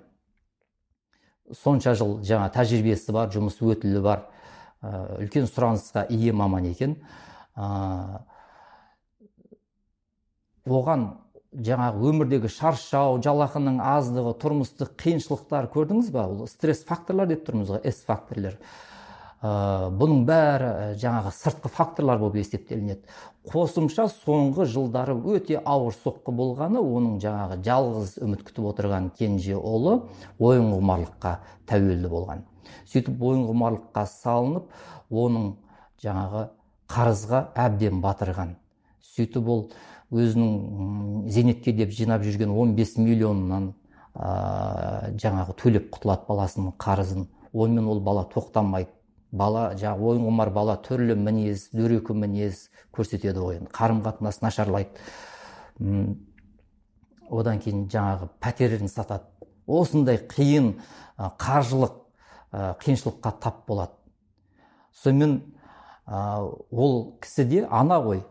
Сонша 1.64 1.94
жыл 1.96 2.18
жаңа 2.28 2.50
тәжірибесі 2.56 3.14
бар 3.16 3.30
жұмыс 3.32 3.62
өтілі 3.64 4.02
бар. 4.04 4.26
Үлкен 5.22 5.48
сұранысқа 5.50 6.06
ие 6.14 6.34
маман 6.36 6.68
екен. 6.70 6.98
Оған 10.68 11.08
жаңағы 11.56 12.10
өмірдегі 12.12 12.52
шаршау 12.52 13.22
жалақының 13.24 13.80
аздығы 13.82 14.34
тұрмыстық 14.42 14.92
қиыншылықтар 15.00 15.70
көрдіңіз 15.74 16.12
ба 16.14 16.28
ол 16.28 16.48
стресс 16.52 16.84
факторлар 16.86 17.30
деп 17.32 17.48
тұрмыз 17.48 17.72
ғой 17.72 17.82
с 17.88 18.04
факторлар. 18.06 18.58
ә, 18.60 18.62
бұның 19.42 20.24
бәрі 20.26 20.70
жаңағы 20.98 21.32
сыртқы 21.36 21.70
факторлар 21.70 22.18
болып 22.18 22.40
есептелінеді. 22.42 23.04
Қосымша 23.48 24.08
соңғы 24.10 24.66
жылдары 24.66 25.14
өте 25.14 25.60
ауыр 25.62 25.94
соққы 25.94 26.34
болғаны 26.34 26.82
оның 26.82 27.20
жаңағы 27.22 27.60
жалғыз 27.68 28.16
үміт 28.26 28.42
күтіп 28.48 28.66
отырған 28.72 29.12
кенже 29.20 29.60
ұлы 29.60 30.00
ойын 30.40 30.72
құмарлыққа 30.74 31.36
тәуелді 31.70 32.10
болған. 32.10 32.44
Сөйтіп 32.90 33.22
ойын 33.30 33.46
құмарлыққа 33.52 34.06
салынып 34.10 34.74
оның 35.14 35.54
жаңағы 36.02 36.44
қарызға 36.90 37.44
әбден 37.68 38.02
батырған. 38.02 38.58
Сөйтіп 39.14 39.48
ол 39.54 39.64
өзінің 40.12 41.30
зейнетке 41.30 41.74
деп 41.78 41.94
жинап 41.94 42.26
жүрген 42.26 42.50
15 42.50 42.98
миллионнан 43.04 43.74
ә, 44.16 45.14
жаңағы 45.20 45.56
төлеп 45.62 45.90
құтылады 45.94 46.26
баласының 46.30 46.78
қарызын. 46.80 47.28
Онымен 47.54 47.88
ол 47.92 48.00
бала 48.02 48.26
тоқтамайды. 48.34 48.97
Бала 49.32 49.74
жаңағы 49.76 50.12
ойын 50.12 50.24
құмар 50.28 50.52
бала 50.56 50.78
түрлі 50.84 51.18
мінез 51.20 51.70
дөрекі 51.74 52.16
мінез 52.16 52.68
көрсетеді 52.96 53.44
ғой 53.44 53.60
қарым 53.76 54.02
қатынас 54.06 54.42
нашарлайды 54.42 54.96
одан 57.30 57.60
кейін 57.60 57.88
жаңағы 57.92 58.30
пәтерін 58.42 58.90
сатады. 58.92 59.28
Осындай 59.68 60.20
қиын 60.32 60.78
қаржылық 61.18 61.98
қиыншылыққа 62.54 63.34
тап 63.42 63.66
болады. 63.68 63.92
Сонымен 64.96 65.42
ол 66.08 67.18
кісіде 67.22 67.66
ана 67.70 68.00
ғой 68.02 68.24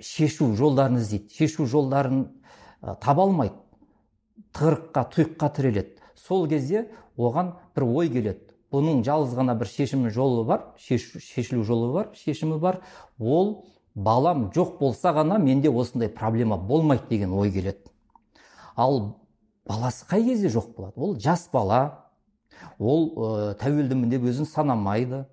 шешу 0.00 0.52
жолдарын 0.56 1.00
іздейді. 1.00 1.32
Шешу 1.32 1.66
жолдарын 1.66 2.26
таба 3.00 3.24
алмайды. 3.24 3.56
Тығырыққа 4.52 5.06
тұйыққа 5.14 5.50
тіреледі. 5.56 5.96
Сол 6.14 6.46
кезде 6.48 6.90
оған 7.16 7.54
бір 7.74 7.88
ой 7.88 8.08
келеді. 8.12 8.49
Бұның 8.70 9.02
жалғыз 9.06 9.34
ғана 9.38 9.56
бір 9.58 9.68
шешімі 9.70 10.10
жолы 10.14 10.44
бар 10.46 10.64
шешілу 10.78 11.64
жолы 11.66 11.92
бар 11.92 12.10
шешімі 12.14 12.58
бар. 12.62 12.80
Ол 13.18 13.64
балам 13.94 14.50
жоқ 14.54 14.78
болса 14.78 15.12
ғана 15.14 15.38
менде 15.38 15.70
осындай 15.70 16.08
проблема 16.08 16.56
болмайды 16.56 17.08
деген 17.10 17.32
ой 17.32 17.50
келеді. 17.50 17.90
Ал 18.76 19.16
баласы 19.66 20.06
қай 20.06 20.24
кезде 20.24 20.48
жоқ 20.48 20.74
болады? 20.76 20.94
Ол 20.96 21.18
жас 21.18 21.48
бала. 21.52 22.06
Ол 22.78 23.10
ә, 23.16 23.54
тәуелдімін 23.58 24.10
деп 24.10 24.24
өзін 24.28 24.46
санамайды 24.46 25.24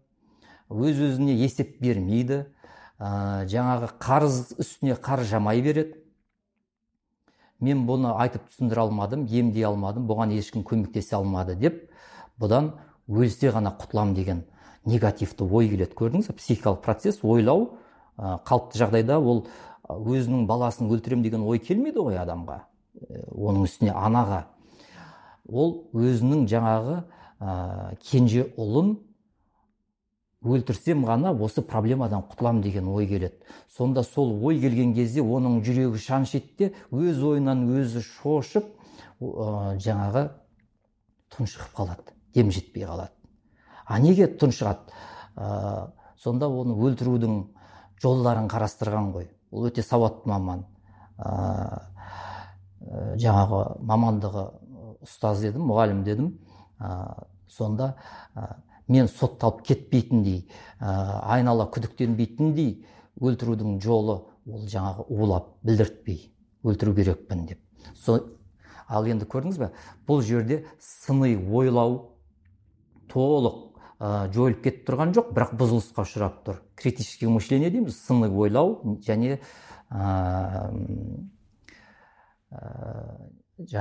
өз 0.69 0.99
өзіне 1.11 1.35
есеп 1.37 1.77
бермейді 1.81 2.45
ә, 2.99 3.45
жаңағы 3.47 3.91
қарыз 4.01 4.57
үстіне 4.57 4.95
қарыз 4.95 5.29
жамай 5.31 5.61
береді. 5.61 5.97
Мен 7.59 7.85
бұны 7.87 8.13
айтып 8.21 8.49
түсіндіре 8.49 8.83
алмадым 8.85 9.25
емдей 9.25 9.65
алмадым 9.65 10.05
бұған 10.09 10.33
ешкім 10.37 10.63
көмектесе 10.67 11.17
алмады 11.17 11.55
деп 11.57 11.87
бұдан 12.39 12.75
өлсе 13.07 13.51
ғана 13.55 13.73
құтылам 13.79 14.13
деген 14.15 14.43
негативті 14.85 15.43
ой 15.43 15.69
келеді. 15.69 15.93
Көрдіңіз 15.95 16.31
ба 16.31 16.37
психикалық 16.37 16.81
процесс 16.83 17.23
ойлау 17.23 17.77
қалыпты 18.17 18.79
жағдайда 18.79 19.19
ол 19.19 19.45
өзінің 19.87 20.47
баласын 20.47 20.89
өлтірем 20.91 21.23
деген 21.23 21.43
ой 21.47 21.59
келмейді 21.59 22.03
ғой 22.03 22.19
адамға 22.21 22.61
оның 23.31 23.67
үстіне 23.67 23.93
анаға. 23.95 24.45
Ол 25.47 25.87
өзінің 25.95 26.47
жаңағы 26.49 26.97
ә, 27.39 27.95
кенже 28.03 28.49
ұлын 28.57 28.97
өлтірсем 30.43 31.05
ғана 31.07 31.31
осы 31.31 31.61
проблемадан 31.61 32.25
құтылам 32.27 32.61
деген 32.61 32.89
ой 32.91 33.07
келеді. 33.07 33.37
Сонда 33.77 34.03
сол 34.03 34.33
ой 34.43 34.59
келген 34.59 34.93
кезде 34.95 35.21
оның 35.21 35.61
жүрегі 35.63 36.01
шаншиды 36.03 36.73
өз 36.91 37.23
ойынан 37.23 37.67
өзі 37.79 38.03
шошып 38.03 38.67
ә, 39.21 39.77
жаңағы 39.79 40.27
тұншығып 41.37 41.75
қалады. 41.77 42.16
Дем 42.37 42.51
жетпей 42.53 42.85
қалады. 42.85 43.11
А 43.85 43.99
неге 43.99 44.27
тұншығады? 44.29 44.93
Ә, 45.35 45.91
сонда 46.21 46.49
оны 46.49 46.75
өлтірудің 46.77 47.39
жолдарын 48.03 48.49
қарастырған 48.51 49.11
ғой. 49.15 49.29
Ол 49.51 49.69
өте 49.69 49.83
сауатты 49.85 50.29
маман. 50.29 50.65
Ә, 51.17 51.81
жаңағы 53.17 53.61
мамандығы 53.89 54.45
ұстаз 55.07 55.41
дедім 55.45 55.67
мұғалім 55.71 56.03
дедім. 56.05 56.31
Ә, 56.79 57.25
сонда 57.49 57.95
мен 58.87 59.07
сотталып 59.07 59.63
кетпейтіндей 59.67 60.43
ә, 60.79 61.21
айнала 61.23 61.67
күдіктенбейтіндей 61.73 62.85
өлтірудің 63.19 63.79
жолы 63.83 64.19
ол 64.47 64.67
жаңағы 64.69 65.07
улап 65.09 65.49
білдіртпей 65.67 66.27
өлтіру 66.63 66.93
керекпін 66.95 67.47
деп. 67.49 67.63
Со, 67.95 68.19
ал 68.87 69.07
енді 69.07 69.27
көрдіңіз 69.27 69.59
ба 69.59 69.71
бұл 70.07 70.21
жерде 70.23 70.63
сыни 70.79 71.35
ойлау 71.35 72.16
толық 73.17 73.63
жойылып 74.33 74.61
кетіп 74.61 74.83
тұрған 74.85 75.13
жоқ 75.17 75.31
бірақ 75.33 75.55
бұзылысқа 75.57 76.03
ұшырап 76.05 76.41
тұр. 76.45 76.61
Критический 76.77 77.29
мышление 77.31 77.71
дейміз 77.73 77.97
сыни 77.97 78.29
ойлау 78.29 78.97
және 79.07 79.39
ә, 79.89 80.69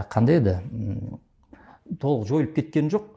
қандай 0.09 0.41
еді? 0.41 0.57
Толық 2.01 2.25
жойылып 2.31 2.55
кеткен 2.57 2.89
жоқ. 2.95 3.13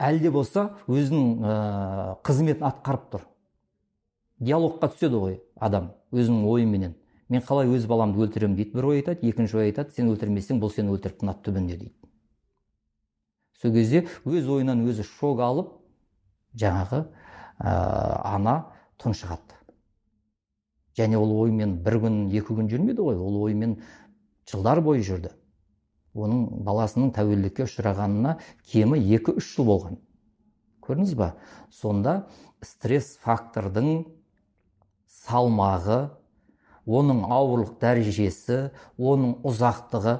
Әлде 0.00 0.30
болса 0.32 0.66
өзінің 0.88 2.20
қызметін 2.24 2.68
атқарып 2.68 3.08
тұр. 3.14 3.24
Диалогқа 4.40 4.92
түседі 4.92 5.16
ғой 5.24 5.40
адам 5.56 5.94
өзінің 6.12 6.44
ойыменен. 6.48 6.94
Мен 7.28 7.42
қалай 7.46 7.68
өз 7.70 7.86
баламды 7.88 8.20
өлтіремін? 8.24 8.56
Дейді 8.56 8.76
бір 8.76 8.90
ой 8.90 9.00
айтады 9.00 9.28
екінші 9.28 9.60
ой 9.60 9.70
айтады. 9.70 9.92
Сен 9.96 10.08
өлтірмесең 10.12 10.60
бұл 10.60 10.72
сені 10.72 10.92
өлтіріп 10.96 11.20
тынады 11.20 11.44
түбінде 11.46 11.76
дейді. 11.76 11.99
Сол 13.60 13.72
кезде 13.76 14.06
өз 14.24 14.48
ойынан 14.48 14.84
өзі 14.88 15.06
шок 15.06 15.40
алып 15.44 15.72
жаңағы 16.56 17.04
ә, 17.60 17.72
ана 18.34 18.56
тұншығады 19.00 19.60
және 21.00 21.18
ол 21.18 21.32
оймен 21.44 21.78
бір 21.84 22.00
күн 22.04 22.22
екі 22.32 22.56
күн 22.56 22.68
жүрмеді 22.70 23.04
ғой 23.06 23.18
ол 23.20 23.42
оймен 23.44 23.78
жылдар 24.50 24.80
бойы 24.84 25.02
жүрді. 25.06 25.32
Оның 26.14 26.64
баласының 26.66 27.12
тәуелділікке 27.14 27.66
ұшырағанына 27.68 28.36
кемі 28.66 28.98
екі 29.14 29.36
үш 29.38 29.52
жыл 29.54 29.68
болған. 29.68 30.00
Көрдіңіз 30.82 31.14
ба? 31.14 31.34
Сонда 31.70 32.24
стресс 32.66 33.14
фактордың 33.22 34.08
салмағы 35.20 36.00
оның 36.90 37.22
ауырлық 37.30 37.76
дәрежесі 37.80 38.72
оның 38.98 39.38
ұзақтығы 39.46 40.18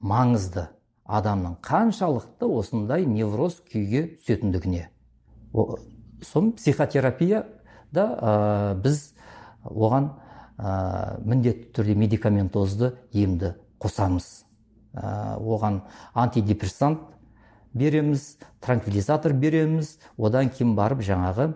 маңызды. 0.00 0.68
Адамның 1.08 1.56
қаншалықты 1.64 2.48
осындай 2.52 3.06
невроз 3.08 3.58
күйге 3.72 4.04
түсетіндігіне. 4.18 4.88
Соны 6.22 6.52
психотерапияда 6.58 8.04
ә, 8.04 8.32
біз 8.82 9.14
оған 9.64 10.10
ә, 10.58 11.20
міндетті 11.24 11.70
түрде 11.76 11.94
медикаментозды 11.96 12.92
емді 13.16 13.54
қосамыз. 13.80 14.26
Ә, 14.92 15.38
оған 15.40 15.80
антидепрессант 16.12 17.06
береміз 17.72 18.36
транквилизатор 18.60 19.32
береміз. 19.32 19.96
Одан 20.18 20.52
кейін 20.52 20.74
барып 20.76 21.00
жаңағы 21.06 21.54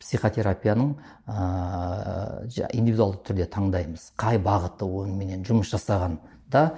психотерапияның 0.00 0.94
ә, 1.28 2.48
индивидуалды 2.72 3.20
түрде 3.28 3.50
таңдаймыз. 3.52 4.12
Қай 4.16 4.40
бағытты 4.40 4.88
онымен 4.88 5.44
жұмыс 5.44 5.74
жасағанда 5.74 6.70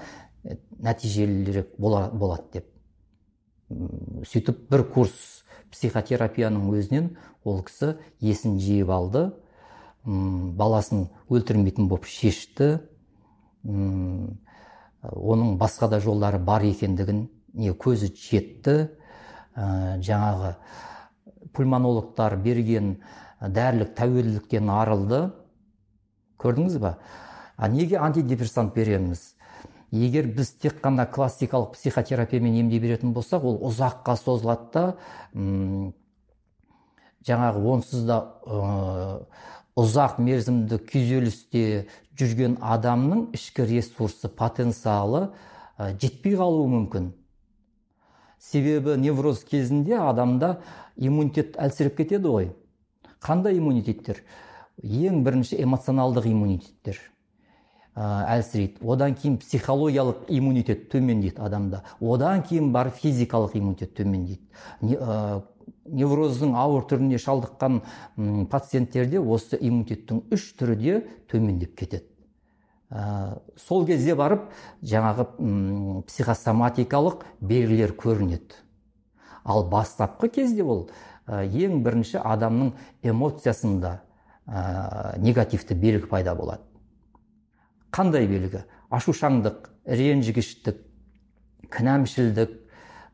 нәтижелірек 0.44 1.76
болады 1.78 2.58
деп 2.58 2.68
сөйтіп 4.28 4.66
бір 4.70 4.86
курс 4.92 5.44
психотерапияның 5.72 6.70
өзінен 6.76 7.12
ол 7.44 7.62
кісі 7.66 7.94
есін 8.20 8.58
жиып 8.60 8.90
алды 8.92 9.28
баласын 10.04 11.06
өлтірмейтін 11.30 11.88
болып 11.88 12.10
шешті 12.10 12.74
оның 15.02 15.56
басқа 15.58 15.88
да 15.90 16.00
жолдары 16.00 16.38
бар 16.38 16.62
екендігін 16.66 17.26
не 17.54 17.72
көзі 17.72 18.12
жетті. 18.16 18.76
Ә, 19.52 19.98
жаңағы 20.00 20.54
пульмонологтар 21.52 22.38
берген 22.40 22.96
дәрілік 23.40 23.92
тәуелділіктен 23.98 24.70
арылды. 24.72 25.26
Көрдіңіз 26.40 26.78
ба? 26.80 26.96
А 27.56 27.68
неге 27.68 27.98
антидепрессант 28.00 28.74
береміз? 28.74 29.31
Егер 29.92 30.26
біз 30.32 30.54
тек 30.56 30.80
қана 30.82 31.04
классикалық 31.06 31.74
психотерапиямен 31.76 32.56
емдей 32.64 32.80
беретін 32.80 33.12
болсақ 33.12 33.44
ол 33.44 33.58
ұзаққа 33.68 34.16
созылады 34.16 34.68
да 34.72 34.84
жаңағы 37.28 37.64
онсыз 37.76 38.06
да 38.08 38.18
ұзақ 39.78 40.18
мерзімді 40.20 40.80
күйзелісте 40.88 41.64
жүрген 42.18 42.58
адамның 42.60 43.28
ішкі 43.36 43.66
ресурсы 43.68 44.28
потенциалы 44.28 45.28
жетпей 45.78 46.36
қалуы 46.36 46.68
мүмкін. 46.72 47.12
Себебі 48.42 48.96
невроз 49.00 49.44
кезінде 49.48 49.96
адамда 50.02 50.58
иммунитет 50.96 51.56
әлсіреп 51.56 51.96
кетеді 52.00 52.28
ғой. 52.28 52.50
Қандай 53.22 53.56
иммунитеттер? 53.60 54.20
Ең 54.82 55.22
бірінші 55.22 55.60
эмоционалдық 55.62 56.26
иммунитеттер. 56.26 56.98
Әлсірейді. 57.96 58.80
Одан 58.88 59.14
кейін 59.14 59.36
психологиялық 59.42 60.28
иммунитет 60.32 60.88
төмендейді 60.92 61.42
адамда. 61.44 61.82
Одан 62.00 62.42
кейін 62.42 62.72
барып 62.72 62.96
физикалық 63.02 63.56
иммунитет 63.58 63.92
төмендейді. 63.98 64.40
Невроздың 65.92 66.54
ауыр 66.56 66.86
түріне 66.88 67.18
шалдыққан 67.20 67.82
пациенттерде 68.50 69.20
осы 69.20 69.58
иммунитеттің 69.60 70.24
үш 70.32 70.48
түрі 70.58 70.78
де 70.80 70.96
төмендеп 71.28 71.76
кетеді. 71.76 72.08
Сол 73.60 73.86
кезде 73.86 74.14
барып 74.16 74.48
жаңағы 74.82 75.28
психосоматикалық 76.08 77.24
белгілер 77.40 77.92
көрінеді. 77.98 78.56
Ал 79.44 79.68
бастапқы 79.68 80.28
кезде 80.32 80.62
ол 80.62 80.88
ең 81.26 81.82
бірінші 81.84 82.20
адамның 82.24 82.74
эмоциясында 83.02 83.98
негативті 85.18 85.74
белгі 85.74 86.06
пайда 86.10 86.34
болады. 86.34 86.62
Қандай 87.92 88.26
белгі? 88.30 88.64
Ашушаңдық 88.92 89.68
ренжігіштік 89.86 90.80
кінәмшілдік 91.72 92.52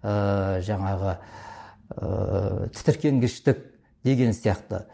ә, 0.02 0.60
жаңағы 0.66 1.14
ә, 1.14 2.68
тітіркенгіштік 2.74 3.62
деген 4.06 4.34
сияқты 4.36 4.84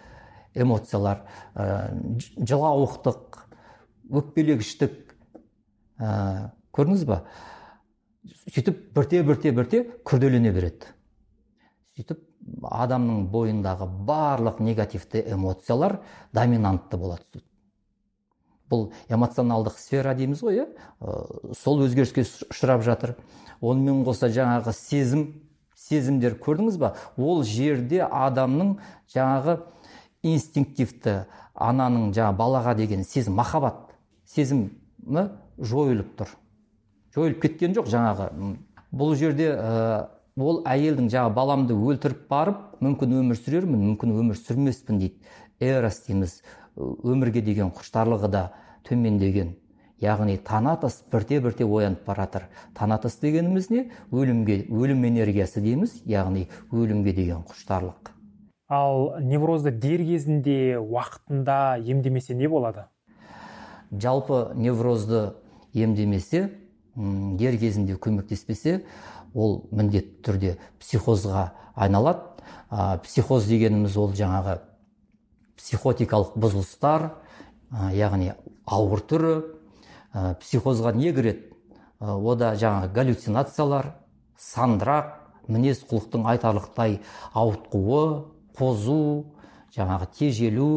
эмоциялар 0.55 1.25
ә, 1.55 1.95
жылауықтық 2.37 3.41
өкпелегіштік 4.21 4.99
ә, 5.99 6.51
көрдіңіз 6.75 7.07
ба? 7.09 7.25
Сөйтіп 8.49 8.87
бірте 8.97 9.23
бірте 9.25 9.53
бірте 9.53 9.83
күрделене 10.07 10.53
береді. 10.55 10.93
Сөйтіп 11.95 12.23
адамның 12.65 13.27
бойындағы 13.33 13.89
барлық 14.09 14.61
негативті 14.65 15.25
эмоциялар 15.33 16.01
доминантты 16.33 16.97
болады. 17.01 17.43
Бұл 18.71 18.91
эмоционалдық 19.13 19.79
сфера 19.79 20.15
дейміз 20.15 20.43
ғой 20.45 20.63
иә? 20.63 20.67
Сол 21.59 21.85
өзгеріске 21.85 22.25
ұшырап 22.25 22.85
жатыр. 22.87 23.15
Онымен 23.61 24.05
қоса 24.07 24.31
жаңағы 24.33 24.75
сезім 24.77 25.27
сезімдер 25.77 26.39
көрдіңіз 26.41 26.79
ба? 26.81 26.95
Ол 27.17 27.45
жерде 27.45 28.03
адамның 28.05 28.79
жаңағы 29.15 29.59
инстинктивті 30.25 31.25
ананың 31.55 32.13
жаңа 32.17 32.33
балаға 32.39 32.75
деген 32.79 33.05
сезім 33.05 33.37
махаббат 33.39 33.95
сезімі 34.35 35.29
жойылып 35.59 36.15
тұр. 36.19 36.33
Жойылып 37.15 37.43
кеткен 37.45 37.77
жоқ 37.77 37.91
жаңағы 37.93 38.31
бұл 38.95 39.15
жерде 39.19 39.51
ә, 39.53 40.09
ол 40.37 40.63
әйелдің 40.67 41.11
жаңа 41.13 41.31
баламды 41.35 41.77
өлтіріп 41.77 42.27
барып 42.31 42.81
мүмкін 42.83 43.19
өмір 43.21 43.39
сүрермін 43.39 43.85
мүмкін 43.91 44.17
өмір 44.19 44.39
сүрмеспін 44.41 45.03
дейді. 45.03 45.21
Эрос 45.61 46.01
дейміз. 46.09 46.41
Өмірге 46.77 47.43
деген 47.43 47.71
құштарлығы 47.75 48.31
да 48.31 48.43
төмендеген. 48.89 49.55
Яғни 50.03 50.37
танатос 50.43 51.03
бірте 51.13 51.39
бірте 51.41 51.65
оянып 51.65 52.05
бара 52.05 52.27
жатыр 52.27 52.49
танатос 52.75 53.17
дегеніміз 53.23 53.71
не? 53.71 53.91
Өлімге 54.11 54.67
өлім 54.69 55.07
энергиясы 55.07 55.63
дейміз 55.63 56.03
яғни 56.05 56.49
өлімге 56.73 57.15
деген 57.15 57.45
құштарлық. 57.47 58.11
Ал 58.69 59.21
неврозды 59.21 59.71
дер 59.71 60.03
кезінде 60.03 60.77
уақытында 60.81 61.79
емдемесе 61.79 62.35
не 62.35 62.49
болады? 62.49 62.89
Жалпы 63.93 64.53
неврозды 64.57 65.35
емдемесе 65.73 66.51
дер 66.97 67.57
кезінде 67.59 67.95
көмектеспесе 67.95 68.83
ол 69.33 69.69
міндетті 69.71 70.23
түрде 70.27 70.57
психозға 70.81 71.53
айналады. 71.75 72.35
Психоз 73.05 73.47
дегеніміз 73.47 73.97
ол 73.97 74.13
жаңағы 74.13 74.59
психотикалық 75.65 76.37
бұзылыстар 76.37 77.09
яғни 77.97 78.35
ауыр 78.69 79.01
түрі 79.09 79.35
ә, 80.13 80.35
психозға 80.41 80.93
не 80.93 81.13
кіреді? 81.17 81.49
Ә, 82.01 82.13
ода 82.13 82.53
жаңағы 82.61 82.93
галлюцинациялар 82.93 83.95
сандырақ 84.37 85.15
мінез 85.49 85.81
құлықтың 85.89 86.29
айтарлықтай 86.35 87.01
ауытқуы 87.33 88.05
қозу 88.59 89.25
жаңағы 89.75 90.11
тежелу 90.19 90.71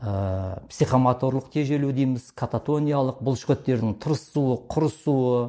ә, 0.00 0.62
психомоторлық 0.70 1.50
тежелу 1.52 1.90
дейміз 1.92 2.30
кататониялық 2.38 3.20
бұлшықеттердің 3.26 3.98
тырысуы 4.00 4.60
құрысуы 4.70 5.42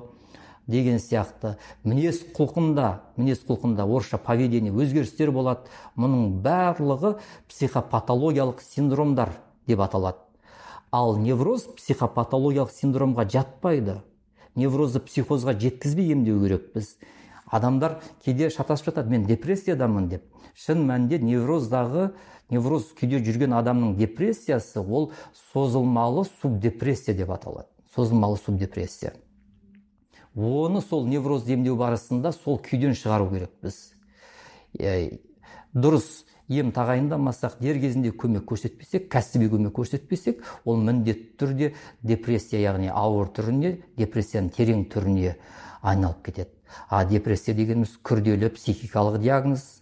деген 0.72 1.00
сияқты. 1.00 1.58
Мінез 1.84 2.24
құлқында 2.36 2.88
мінез 3.18 3.44
құлқында 3.48 3.86
орысша 3.86 4.18
поведение 4.18 4.74
өзгерістер 4.74 5.32
болады. 5.36 5.68
Мұның 6.00 6.42
барлығы 6.42 7.18
психопатологиялық 7.52 8.64
синдромдар 8.64 9.36
деп 9.68 9.84
аталады. 9.84 10.24
Ал 10.92 11.18
невроз 11.20 11.68
психопатологиялық 11.78 12.72
синдромға 12.76 13.28
жатпайды. 13.30 14.02
Неврозды 14.56 15.00
психозға 15.00 15.56
жеткізбей 15.60 16.12
емдеу 16.12 16.42
керекпіз. 16.44 16.98
Адамдар 17.48 18.00
кейде 18.26 18.50
шатасып 18.50 18.92
жатады. 18.92 19.10
Мен 19.10 19.26
депрессиядамын 19.28 20.10
деп. 20.12 20.26
Шын 20.56 20.84
мәнінде 20.88 21.22
невроздағы 21.24 22.12
невроз 22.52 22.92
күйде 22.98 23.22
жүрген 23.24 23.56
адамның 23.56 23.96
депрессиясы 23.96 24.84
ол 24.84 25.12
созылмалы 25.54 26.26
субдепрессия 26.42 27.16
деп 27.16 27.32
аталады. 27.32 27.70
Созылмалы 27.96 28.38
субдепрессия. 28.38 29.14
Оны 30.36 30.82
сол 30.82 31.08
неврозды 31.08 31.54
емдеу 31.54 31.76
барысында 31.80 32.32
сол 32.32 32.60
күйден 32.64 32.96
шығару 32.96 33.30
керекпіз. 33.32 33.80
Дұрыс 35.74 36.10
ем 36.52 36.72
тағайындамасақ 36.76 37.60
дер 37.64 37.80
кезінде 37.80 38.12
көмек 38.12 38.46
көрсетпесек 38.50 39.08
кәсіби 39.12 39.48
көмек 39.52 39.76
көрсетпесек 39.76 40.42
ол 40.66 40.82
міндетті 40.84 41.36
түрде 41.40 41.74
депрессия 42.04 42.60
яғни 42.60 42.90
ауыр 42.92 43.32
түріне 43.36 43.78
депрессияның 44.00 44.52
терең 44.56 44.86
түріне 44.92 45.36
айналып 45.82 46.26
кетеді. 46.26 46.52
А 46.90 47.06
депрессия 47.06 47.56
дегеніміз 47.56 47.98
күрделі 48.04 48.52
психикалық 48.56 49.20
диагноз. 49.24 49.82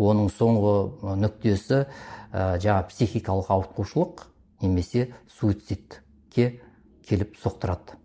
Оның 0.00 0.30
соңғы 0.32 1.16
нүктесі 1.20 1.82
ә, 2.32 2.56
жаңа 2.62 2.86
психикалық 2.88 3.50
ауытқушылық 3.52 4.22
немесе 4.62 5.10
суицидке 5.28 6.60
келіп 7.04 7.36
соқтырады. 7.42 7.99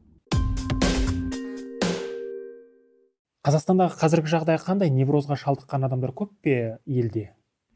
Қазақстандағы 3.46 3.94
қазіргі 4.00 4.32
жағдай 4.32 4.58
қандай? 4.58 4.90
Неврозға 4.90 5.36
шалдыққан 5.38 5.86
адамдар 5.86 6.16
көп 6.18 6.32
пе 6.42 6.80
елде? 6.90 7.28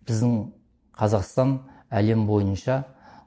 Біздің 0.09 0.47
қазақстан 0.97 1.59
әлем 1.93 2.23
бойынша 2.25 2.79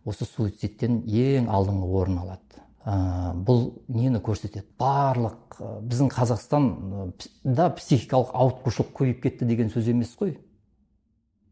осы 0.02 0.26
суицидтен 0.26 1.04
ең 1.06 1.46
алдыңғы 1.46 1.90
орын 2.00 2.18
алады. 2.24 2.64
Ә, 2.82 3.30
бұл 3.46 3.84
нені 3.86 4.18
көрсетеді? 4.26 4.64
Барлық 4.80 5.54
ә, 5.60 5.68
біздің 5.86 6.10
қазақстанда 6.16 7.68
психикалық 7.78 8.34
ауытқушылық 8.34 8.90
көбейіп 8.98 9.22
кетті 9.22 9.46
деген 9.46 9.70
сөз 9.70 9.92
емес 9.94 10.10
қой. 10.18 10.34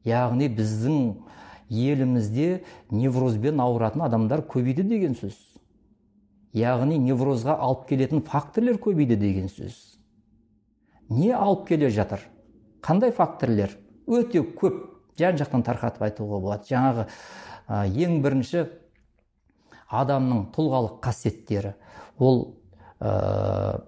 Яғни 0.03 0.51
біздің 0.51 0.99
елімізде 1.71 2.65
неврозбен 2.91 3.63
ауыратын 3.63 4.03
адамдар 4.09 4.43
көбейді 4.43 4.89
деген 4.91 5.15
сөз. 5.15 5.39
Яғни 6.51 6.99
неврозға 6.99 7.61
алып 7.63 7.87
келетін 7.93 8.27
факторлер 8.27 8.83
көбейді 8.83 9.15
деген 9.21 9.47
сөз. 9.47 10.00
Не 11.11 11.33
алып 11.35 11.67
келе 11.69 11.91
жатыр. 11.91 12.23
Қандай 12.83 13.13
факторлер 13.13 13.77
өте 14.07 14.43
көп 14.43 14.79
жан 15.19 15.37
жақтан 15.39 15.65
тарқатып 15.67 16.07
айтуға 16.07 16.41
болады. 16.41 16.71
Жаңағы 16.71 17.07
ең 18.05 18.21
бірінші 18.25 18.65
адамның 19.91 20.47
тұлғалық 20.55 21.01
қасиеттері. 21.05 21.75
Ол 22.19 22.57
ә, 23.01 23.83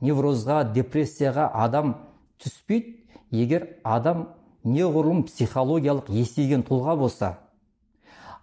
неврозға 0.00 0.64
депрессияға 0.72 1.50
адам 1.52 1.96
түспейді. 2.42 2.98
Егер 3.32 3.78
адам 3.84 4.26
неғұрлым 4.68 5.22
психологиялық 5.24 6.10
есейген 6.12 6.66
тұлға 6.68 6.98
болса 7.00 7.30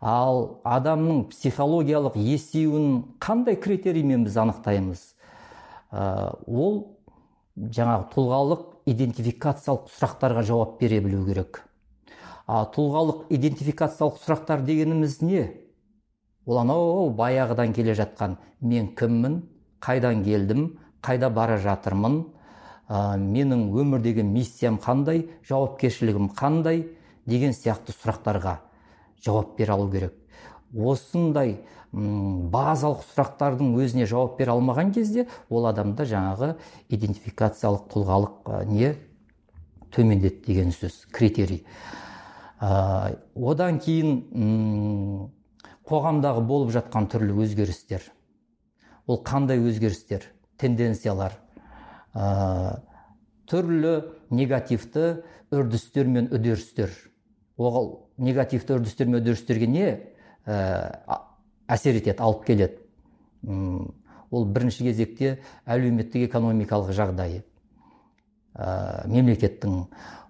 ал 0.02 0.62
адамның 0.63 1.26
психологиялық 1.30 2.15
есеюін 2.15 3.04
қандай 3.20 3.58
критериймен 3.60 4.24
біз 4.24 4.38
анықтаймыз? 4.39 5.02
Ә, 5.92 6.36
ол 6.48 6.99
жаңағы 7.60 8.06
тұлғалық 8.13 8.62
идентификациялық 8.89 9.89
сұрақтарға 9.93 10.43
жауап 10.48 10.78
бере 10.80 11.00
білу 11.04 11.26
керек. 11.28 11.62
А 12.48 12.63
тұлғалық 12.74 13.28
идентификациялық 13.36 14.19
сұрақтар 14.24 14.63
дегеніміз 14.65 15.19
не? 15.22 15.43
Ол 16.45 16.62
анау 16.63 17.10
баяғыдан 17.13 17.74
келе 17.76 17.93
жатқан 17.98 18.38
мен 18.62 18.93
кіммін 18.95 19.41
қайдан 19.84 20.24
келдім 20.26 20.80
қайда 21.06 21.30
бара 21.30 21.60
жатырмын 21.62 22.24
ә, 22.89 23.17
менің 23.19 23.69
өмірдегі 23.76 24.24
миссиям 24.26 24.80
қандай 24.82 25.28
жауапкершілігім 25.48 26.32
қандай 26.34 26.88
деген 27.30 27.54
сияқты 27.54 27.93
сұрақтарға 27.93 28.58
жауап 29.26 29.58
бере 29.58 29.76
алу 29.76 29.91
керек. 29.91 30.19
Осындай 30.76 31.60
базалық 31.92 33.02
сұрақтардың 33.08 33.74
өзіне 33.82 34.06
жауап 34.10 34.38
бере 34.38 34.54
алмаған 34.54 34.92
кезде 34.94 35.26
ол 35.50 35.66
адамда 35.70 36.06
жаңағы 36.06 36.52
идентификациялық 36.94 37.88
тұлғалық 37.94 38.52
не? 38.70 38.94
Төмендеді 39.90 40.44
деген 40.46 40.70
сөз 40.70 41.08
критерий. 41.12 41.64
Ә, 42.62 43.18
одан 43.34 43.80
кейін 43.82 45.32
қоғамдағы 45.90 46.44
болып 46.46 46.74
жатқан 46.76 47.10
түрлі 47.10 47.40
өзгерістер. 47.42 48.04
Ол 49.08 49.24
қандай 49.26 49.58
өзгерістер 49.58 50.28
тенденциялар? 50.62 51.34
Ә, 52.14 52.84
түрлі 53.50 53.96
негативті 54.30 55.24
үрдістер 55.50 56.06
мен 56.06 56.30
үдерістер. 56.30 56.94
Ол 57.58 58.12
негативті 58.18 58.78
үрдістер 58.78 59.10
мен 59.10 59.24
үдерістерге 59.24 59.68
не? 59.68 59.90
Әсер 60.50 62.00
етеді 62.00 62.24
алып 62.26 62.46
келеді. 62.48 62.80
Ол 64.30 64.46
бірінші 64.46 64.86
кезекте 64.90 65.38
әлеуметтік 65.66 66.28
экономикалық 66.28 66.94
жағдайы. 66.94 67.44
Ә, 68.54 69.08
мемлекеттің. 69.10 69.86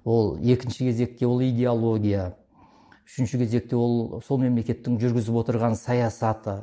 Ол 0.06 0.38
екінші 0.40 0.90
кезекте 0.90 1.28
ол 1.28 1.42
идеология. 1.44 2.34
Үшінші 3.08 3.42
кезекте 3.42 3.76
ол 3.76 4.22
сол 4.26 4.40
мемлекеттің 4.44 5.00
жүргізіп 5.02 5.40
отырған 5.42 5.76
саясаты. 5.76 6.62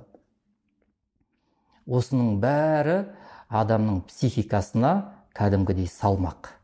Осының 1.86 2.38
бәрі 2.40 3.02
адамның 3.48 4.04
психикасына 4.08 4.92
кәдімгідей 5.36 5.90
салмақ. 5.92 6.54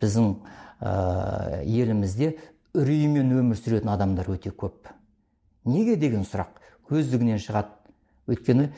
Біздің 0.00 0.32
ә, 0.80 1.60
елімізде 1.66 2.36
үреймен 2.72 3.34
өмір 3.36 3.60
сүретін 3.60 3.92
адамдар 3.92 4.30
өте 4.32 4.54
көп. 4.54 4.88
Неге 5.64 5.96
деген 5.96 6.24
сұрақ 6.24 6.60
өздігінен 6.90 7.40
шығады. 7.42 7.74
Өйткені 8.30 8.68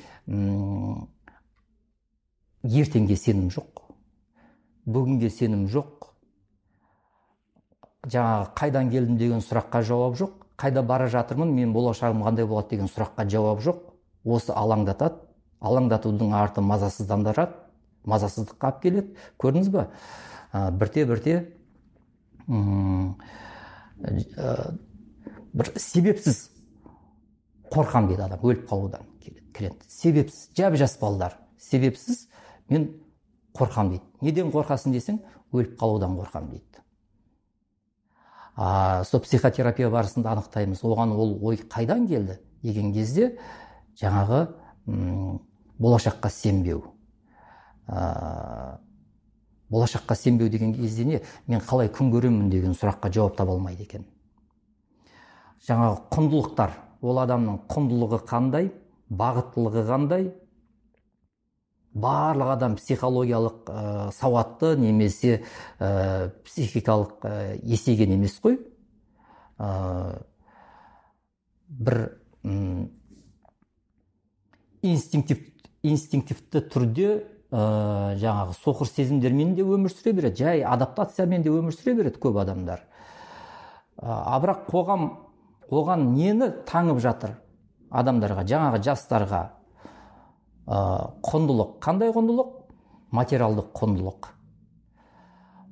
ертеңге 2.62 3.16
сенім 3.18 3.50
жоқ 3.52 3.82
бүгінге 4.86 5.30
сенім 5.30 5.66
жоқ 5.70 6.08
жаңағы 8.06 8.46
қайдан 8.58 8.90
келдім 8.90 9.18
деген 9.20 9.42
сұраққа 9.44 9.82
жауап 9.86 10.16
жоқ 10.18 10.46
қайда 10.62 10.82
бара 10.86 11.08
жатырмын 11.12 11.52
мен 11.54 11.72
болашағым 11.74 12.22
қандай 12.24 12.46
болады 12.46 12.74
деген 12.74 12.88
сұраққа 12.90 13.28
жауап 13.28 13.60
жоқ. 13.62 13.80
Осы 14.24 14.54
алаңдатады 14.54 15.18
алаңдатудың 15.60 16.32
арты 16.38 16.62
мазасыздандырады 16.62 17.58
мазасыздыққа 18.06 18.68
алып 18.68 18.82
келеді. 18.82 19.16
Көрдіңіз 19.38 19.70
ба? 19.74 19.88
Ә, 20.52 20.70
бірте 20.70 21.04
бірте 21.06 21.34
Э, 24.02 24.72
бір 25.54 25.72
себепсіз 25.76 26.50
қорқам 27.72 28.08
дейді 28.08 28.22
адам 28.26 28.40
өліп 28.42 28.66
қалудан 28.68 29.06
келеді. 29.20 29.76
Себепсіз 29.88 30.50
жап 30.56 30.76
жас 30.76 30.98
балалар 31.00 31.38
себепсіз 31.58 32.28
мен 32.68 32.90
қорқам 33.54 33.90
дейді. 33.90 34.04
Неден 34.20 34.52
қорқасың 34.52 34.92
десең 34.92 35.22
өліп 35.52 35.78
қалудан 35.80 36.16
қорқам 36.18 36.50
дейді. 36.50 36.82
А 38.56 39.04
сол 39.04 39.20
психотерапия 39.20 39.90
барысында 39.90 40.32
анықтаймыз. 40.32 40.82
Оған 40.84 41.16
ол 41.16 41.38
ой 41.42 41.56
қайдан 41.56 42.06
келді? 42.08 42.38
Деген 42.62 42.92
кезде 42.92 43.38
жаңағы 43.96 44.46
болашаққа 45.80 46.30
сенбеу. 46.30 46.84
Болашаққа 49.70 50.14
сенбеу 50.14 50.50
деген 50.50 50.74
кезде 50.74 51.04
не? 51.04 51.22
Мен 51.46 51.60
қалай 51.60 51.88
күн 51.88 52.12
көремін? 52.12 52.50
деген 52.50 52.72
сұраққа 52.72 53.12
жауап 53.12 53.36
таба 53.36 53.52
алмайды 53.52 53.82
екен. 53.82 54.04
Жаңағы 55.66 56.02
құндылықтар 56.12 56.70
ол 57.02 57.18
адамның 57.22 57.64
құндылығы 57.70 58.22
қандай 58.28 58.70
бағыттылығы 59.10 59.82
қандай? 59.88 60.30
Барлық 61.92 62.54
адам 62.54 62.76
психологиялық 62.78 63.68
ә, 63.68 64.10
сауатты 64.16 64.76
немесе 64.80 65.42
ә, 65.78 66.30
психикалық 66.46 67.26
ә, 67.28 67.32
есейген 67.68 68.14
емес 68.14 68.38
қой. 68.40 68.56
Ә, 69.60 70.22
бір 71.68 71.98
инстинктив, 74.82 75.42
инстинктивті 75.82 76.62
түрде 76.72 77.10
ә, 77.52 78.16
жаңағы 78.22 78.56
соқыр 78.56 78.88
сезімдермен 78.88 79.52
де 79.58 79.66
өмір 79.66 79.92
сүре 79.92 80.14
береді 80.16 80.46
жай 80.46 80.64
адаптациямен 80.64 81.44
де 81.44 81.52
өмір 81.52 81.76
сүре 81.76 81.98
береді 81.98 82.22
көп 82.22 82.40
адамдар. 82.40 82.86
А 84.00 84.40
бірақ 84.40 84.64
қоғам 84.70 85.10
оған 85.72 86.12
нені 86.12 86.50
таңып 86.68 87.00
жатыр? 87.02 87.38
Адамдарға 87.92 88.44
жаңағы 88.48 88.82
жастарға 88.84 89.42
ә, 90.66 90.76
құндылық. 91.24 91.78
Қандай 91.82 92.12
құндылық? 92.12 92.52
Материалдық 93.12 93.72
құндылық. 93.76 94.30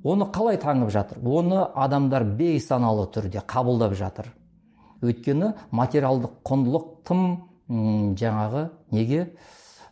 Оны 0.03 0.27
қалай 0.33 0.57
таңып 0.61 0.89
жатыр? 0.93 1.21
Оны 1.21 1.63
адамдар 1.77 2.25
бейсаналы 2.25 3.07
түрде 3.13 3.43
қабылдап 3.45 3.93
жатыр. 3.97 4.31
Өйткені 5.01 5.53
материалдық 5.73 6.41
құндылық 6.45 6.87
тым 7.05 7.25
жаңағы 8.17 8.69
неге? 8.91 9.35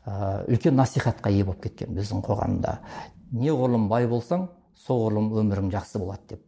Үлкен 0.05 0.77
насихатқа 0.77 1.29
ие 1.29 1.45
болып 1.45 1.63
кеткен 1.67 1.93
біздің 1.97 2.23
қоғамда. 2.25 2.79
Неғұрлым 3.33 3.87
бай 3.89 4.07
болсаң 4.09 4.47
соғұрлым 4.85 5.29
өмірің 5.41 5.69
жақсы 5.73 6.01
болады 6.01 6.35
деп. 6.35 6.43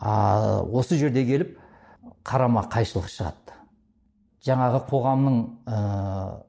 А 0.00 0.62
осы 0.64 0.96
жерде 0.96 1.24
келіп 1.24 1.56
қарама 2.26 2.66
қайшылық 2.70 3.06
шығады. 3.10 3.54
Жаңағы 4.46 4.80
қоғамның 4.90 5.36
ә, 5.66 5.78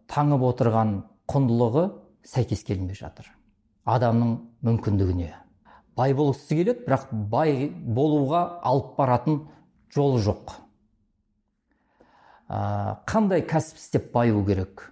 таңып 0.09 0.43
отырған 0.49 0.93
құндылығы 1.29 1.83
сәйкес 2.25 2.63
келмей 2.65 2.97
жатыр. 2.97 3.29
Адамның 3.85 4.33
мүмкіндігіне. 4.65 5.31
Бай 5.97 6.13
болғысы 6.17 6.57
келеді 6.59 6.85
бірақ 6.85 7.07
бай 7.31 7.69
болуға 7.69 8.41
алып 8.65 8.97
баратын 8.97 9.39
жолы 9.93 10.21
жоқ. 10.25 10.57
Ә, 12.49 13.01
қандай 13.09 13.45
кәсіп 13.45 13.81
істеп 13.81 14.11
баю 14.13 14.43
керек? 14.45 14.91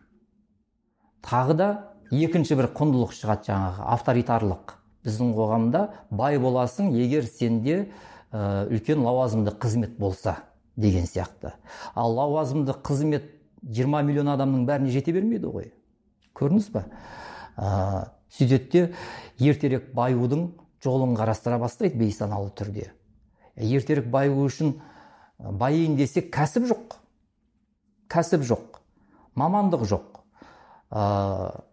Тағы 1.26 1.58
да 1.58 1.70
екінші 2.14 2.58
бір 2.58 2.72
құндылық 2.78 3.14
шығады 3.18 3.50
жаңағы 3.50 3.86
авторитарлық. 3.96 4.76
Біздің 5.06 5.34
қоғамда 5.38 5.88
бай 6.10 6.38
боласың 6.42 6.94
егер 6.98 7.26
сенде 7.26 7.88
үлкен 8.34 9.02
лауазымды 9.06 9.54
қызмет 9.54 9.98
болса. 9.98 10.40
Деген 10.76 11.06
сияқты. 11.08 11.54
Ал 11.96 12.14
лауазымды 12.14 12.76
қызмет 12.84 13.30
20 13.64 14.04
миллион 14.06 14.30
адамның 14.36 14.66
бәріне 14.68 14.92
жете 14.94 15.14
бермейді 15.16 15.50
ғой. 15.52 15.72
Көрдіңіз 16.36 16.70
ба? 16.74 16.86
Ә, 17.58 18.12
сөйтеді 18.36 18.90
ертерек 19.40 19.92
баюдың 19.96 20.50
жолын 20.84 21.16
қарастыра 21.18 21.60
бастайды 21.60 21.98
бейсаналы 22.00 22.52
түрде. 22.56 22.92
Ертерек 23.56 24.10
баю 24.12 24.44
үшін 24.46 24.76
байиын 25.40 25.96
десек 25.98 26.30
кәсіп 26.36 26.68
жоқ. 26.72 26.98
Кәсіп 28.12 28.44
жоқ. 28.46 28.82
Мамандық 29.36 29.86
жоқ. 29.88 30.20
Ә, 30.92 31.64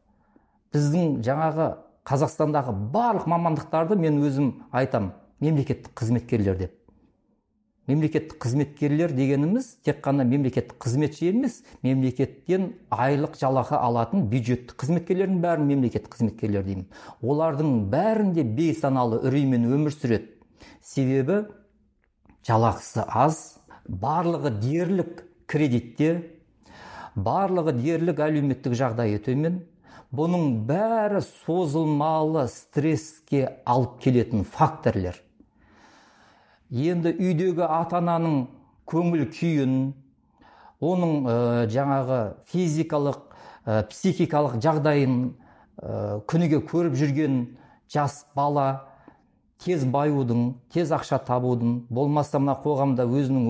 біздің 0.72 1.18
жаңағы 1.26 1.72
қазақстандағы 2.08 2.74
барлық 2.94 3.26
мамандықтарды 3.30 3.98
мен 3.98 4.22
өзім 4.22 4.52
айтам 4.72 5.12
мемлекеттік 5.40 5.92
қызметкерлер 5.98 6.56
деп. 6.58 6.81
Мемлекеттік 7.90 8.36
қызметкерлер 8.42 9.12
дегеніміз 9.16 9.66
тек 9.82 10.02
қана 10.04 10.24
мемлекеттік 10.28 10.76
қызметші 10.82 11.30
емес 11.32 11.62
мемлекеттен 11.82 12.68
айлық 12.94 13.34
жалақы 13.40 13.74
алатын 13.78 14.28
бюджеттік 14.30 14.76
қызметкерлердің 14.82 15.40
бәрін 15.42 15.66
мемлекеттік 15.70 16.14
қызметкерлер 16.14 16.62
деймін. 16.66 16.86
Олардың 17.22 17.88
бәрінде 17.90 18.44
бейсаналы 18.46 19.18
үреймен 19.26 19.66
өмір 19.66 19.96
сүреді. 19.96 20.30
Себебі 20.82 21.42
жалақысы 22.46 23.02
аз 23.08 23.42
барлығы 23.88 24.54
дерлік 24.62 25.24
кредитте 25.50 26.14
барлығы 27.16 27.74
дерлік 27.80 28.22
әлеуметтік 28.22 28.78
жағдайы 28.78 29.18
төмен. 29.26 29.60
Бұның 30.12 30.66
бәрі 30.68 31.22
созылмалы 31.24 32.44
стресске 32.52 33.46
алып 33.64 33.98
келетін 34.04 34.44
факторлер. 34.44 35.16
Енді 36.72 37.12
үйдегі 37.12 37.66
ата 37.68 38.00
ананың 38.00 38.46
көңіл 38.88 39.26
күйін 39.32 39.76
оның 40.82 41.12
ә, 41.28 41.36
жаңағы 41.70 42.20
физикалық 42.50 43.20
ә, 43.66 43.82
психикалық 43.92 44.56
жағдайын 44.64 45.18
ә, 45.28 46.22
күніге 46.26 46.62
көріп 46.66 46.96
жүрген 46.98 47.42
жас 47.92 48.24
бала 48.34 48.88
тез 49.62 49.84
баюдың 49.84 50.54
тез 50.72 50.90
ақша 50.96 51.20
табудың 51.26 51.82
болмаса 51.92 52.40
мына 52.42 52.56
қоғамда 52.64 53.06
өзінің 53.06 53.48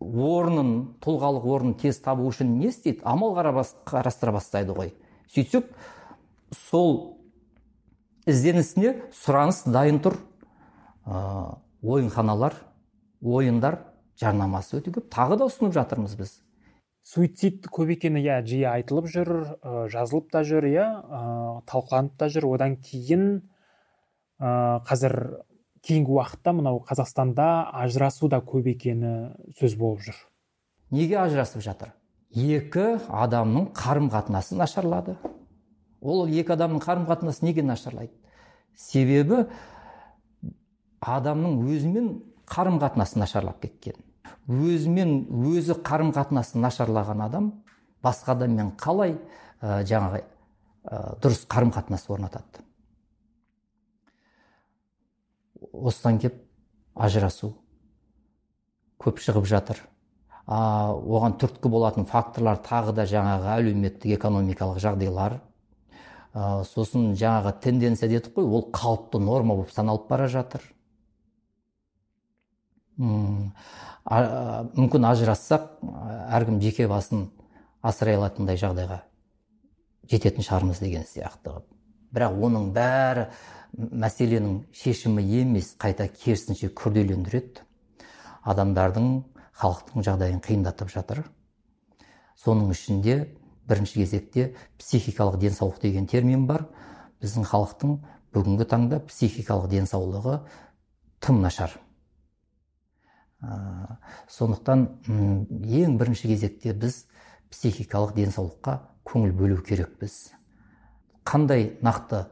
орнын 0.00 0.72
тұлғалық 1.04 1.46
орнын 1.54 1.76
тез 1.80 2.00
табу 2.04 2.26
үшін 2.28 2.58
не 2.58 2.68
істейді? 2.68 3.00
Амал 3.04 3.32
қарастыра 3.86 4.34
бастайды 4.34 4.74
ғой. 4.76 4.92
Сөйтсек 5.32 5.70
сол 6.68 7.16
ізденісіне 8.28 8.96
сұраныс 9.24 9.64
дайын 9.70 10.02
тұр. 10.04 10.18
Ойынханалар 11.86 12.56
ойындар 13.22 13.78
жарнамасы 14.20 14.80
өте 14.80 14.92
көп. 14.94 15.08
Тағы 15.12 15.38
да 15.40 15.48
ұсынып 15.50 15.74
жатырмыз 15.76 16.16
біз. 16.18 16.34
Суицид 17.06 17.68
көп 17.70 17.92
екені 17.94 18.22
иә 18.24 18.40
жиі 18.46 18.64
айтылып 18.66 19.06
жүр 19.12 19.30
ә, 19.62 19.74
жазылып 19.92 20.30
та 20.32 20.42
жүр 20.46 20.66
иә 20.66 20.86
ә, 20.86 21.20
талқыланып 21.70 22.16
та 22.18 22.28
жүр. 22.32 22.48
Одан 22.56 22.74
кейін 22.82 23.26
ә, 24.40 24.82
қазір 24.88 25.44
кейінгі 25.86 26.16
уақытта 26.16 26.56
мынау 26.56 26.80
қазақстанда 26.88 27.70
ажырасу 27.84 28.28
да 28.32 28.40
көп 28.42 28.66
екені 28.72 29.12
сөз 29.60 29.76
болып 29.78 30.02
жүр. 30.08 30.18
Неге 30.90 31.20
ажырасып 31.22 31.62
жатыр? 31.62 31.94
Екі 32.34 32.96
адамның 33.06 33.70
қарым 33.76 34.10
қатынасы 34.10 34.58
нашарлады. 34.58 35.14
Ол 36.02 36.26
екі 36.26 36.56
адамның 36.56 36.82
қарым 36.82 37.06
қатынасы 37.06 37.46
неге 37.46 37.62
нашарлайды? 37.62 38.12
Себебі 38.74 39.46
адамның 41.00 41.60
өзімен 41.66 42.10
қарым 42.46 42.78
қатынасы 42.80 43.18
нашарлап 43.18 43.60
кеткен. 43.62 43.98
Өзімен 44.46 45.26
өзі 45.50 45.76
қарым 45.82 46.12
қатынасы 46.14 46.58
нашарлаған 46.62 47.24
адам 47.26 47.50
басқа 48.04 48.36
адаммен 48.36 48.72
қалай 48.78 49.16
ә, 49.60 49.82
жаңағы 49.82 50.22
ә, 50.22 51.00
дұрыс 51.22 51.44
қарым 51.50 51.72
қатынас 51.74 52.06
орнатады? 52.08 52.62
Осыдан 55.72 56.20
кеп 56.22 56.38
ажырасу 56.94 57.54
көп 59.02 59.20
шығып 59.22 59.48
жатыр. 59.50 59.82
А, 60.46 60.94
оған 60.94 61.36
түрткі 61.40 61.70
болатын 61.70 62.06
факторлар 62.06 62.60
тағы 62.62 62.94
да 62.94 63.06
жаңағы 63.10 63.50
әлеуметтік 63.56 64.14
экономикалық 64.14 64.78
жағдайлар. 64.82 65.40
А, 66.32 66.62
сосын 66.64 67.14
жаңағы 67.18 67.56
тенденция 67.64 68.08
дедік 68.08 68.36
қой 68.36 68.46
ол 68.46 68.68
қалыпты 68.70 69.18
норма 69.18 69.56
болып 69.56 69.74
саналып 69.74 70.06
бара 70.08 70.28
жатыр. 70.30 70.62
Мүмкін 72.96 75.08
ажырассақ 75.10 75.68
әркім 76.38 76.60
жеке 76.62 76.86
басын 76.88 77.26
асырай 77.84 78.16
алатындай 78.16 78.56
жағдайға 78.60 79.02
жететін 80.10 80.46
шығармыз 80.46 80.80
деген 80.80 81.04
сияқты. 81.04 81.58
Бірақ 82.14 82.38
оның 82.48 82.70
бәрі 82.74 83.26
мәселенің 83.76 84.60
шешімі 84.72 85.24
емес 85.42 85.74
қайта 85.80 86.08
керісінше 86.08 86.70
күрделендіреді. 86.72 87.64
Адамдардың 88.46 89.08
халықтың 89.60 90.06
жағдайын 90.06 90.40
қиындатып 90.44 90.92
жатыр. 90.92 91.24
Соның 92.38 92.70
ішінде 92.72 93.18
бірінші 93.68 94.04
кезекте 94.04 94.52
психикалық 94.78 95.40
денсаулық 95.42 95.82
деген 95.82 96.06
термин 96.06 96.46
бар. 96.46 96.68
Біздің 97.20 97.48
халықтың 97.50 97.98
бүгінгі 98.36 98.68
таңда 98.70 99.00
психикалық 99.08 99.68
денсаулығы 99.72 100.38
тым 101.20 101.42
нашар. 101.42 101.74
Сондықтан 103.42 104.86
ең 105.06 105.98
бірінші 106.00 106.30
кезекте 106.32 106.72
біз 106.72 107.04
психикалық 107.52 108.14
денсаулыққа 108.16 108.78
көңіл 109.06 109.34
бөлу 109.36 109.60
керекпіз. 109.62 110.32
Қандай 111.26 111.76
нақты 111.84 112.24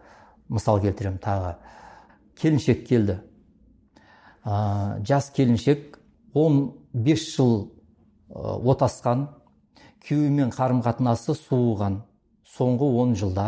мысал 0.48 0.80
келтіремін 0.82 1.20
тағы? 1.22 1.54
Келіншек 2.40 2.86
келді. 2.88 3.20
Ә, 4.44 5.00
жас 5.06 5.30
келіншек 5.34 5.98
15 6.34 7.28
жыл 7.36 7.54
отасқан 8.34 9.28
күйеуімен 10.04 10.50
қарым 10.54 10.82
қатынасы 10.84 11.36
суыған 11.38 12.00
соңғы 12.56 12.90
10 13.04 13.14
жылда. 13.20 13.46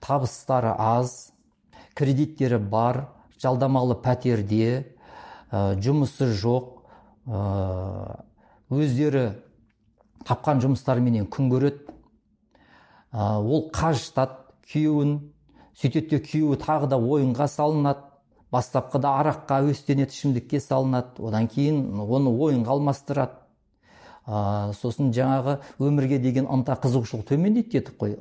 Табыстары 0.00 0.74
аз 0.78 1.32
кредиттері 1.94 2.58
бар 2.58 3.06
жалдамалы 3.42 3.96
пәтерде 4.02 4.93
жұмысы 5.84 6.30
жоқ. 6.40 6.70
Ә, 7.24 8.24
өздері 8.74 9.26
тапқан 10.26 10.62
жұмыстарыменен 10.64 11.28
күн 11.30 11.50
көреді. 11.52 11.94
Ә, 13.12 13.38
ол 13.38 13.68
қажытады 13.74 14.42
күйеуін 14.72 15.16
сөйтеді 15.78 16.16
де 16.16 16.20
күйеуі 16.24 16.58
тағы 16.62 16.90
да 16.90 16.98
ойынға 16.98 17.48
салынады. 17.50 18.10
Бастапқыда 18.54 19.16
араққа 19.20 19.62
әуестенеді 19.64 20.14
ішімдікке 20.14 20.60
салынады. 20.62 21.18
Одан 21.18 21.48
кейін 21.50 21.98
оны 22.00 22.30
ойынға 22.30 22.76
алмастырады. 22.76 23.43
Ә, 24.26 24.72
сосын 24.76 25.12
жаңағы 25.14 25.58
өмірге 25.82 26.18
деген 26.22 26.48
ынта 26.50 26.76
қызығушылық 26.80 27.26
төмендейді 27.28 27.78
дедік 27.78 27.96
қой. 28.00 28.16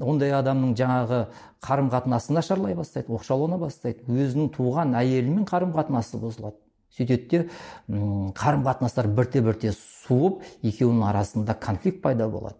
Ондай 0.00 0.32
адамның 0.36 0.74
жаңағы 0.78 1.22
қарым 1.64 1.90
қатынасы 1.92 2.32
нашарлай 2.32 2.74
бастайды 2.74 3.12
оқшаулана 3.12 3.58
бастайды. 3.60 4.04
Өзінің 4.08 4.50
туған 4.56 4.96
әйелімен 4.96 5.44
қарым 5.48 5.74
қатынасы 5.76 6.20
бұзылады. 6.22 6.56
Сөйтеді 6.96 7.28
де 7.28 7.42
қарым 8.38 8.64
қатынастар 8.64 9.08
бірте 9.12 9.42
бірте 9.44 9.74
суып 9.76 10.40
екеуінің 10.62 11.04
арасында 11.10 11.54
конфликт 11.60 12.00
пайда 12.02 12.28
болады. 12.32 12.56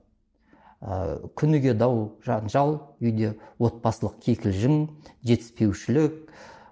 Ә, 0.80 1.16
күніге 1.34 1.72
дау 1.74 2.18
жанжал 2.26 2.76
үйде 3.00 3.38
отбасылық 3.58 4.20
кикілжің 4.20 4.82
жетіспеушілік. 5.24 6.26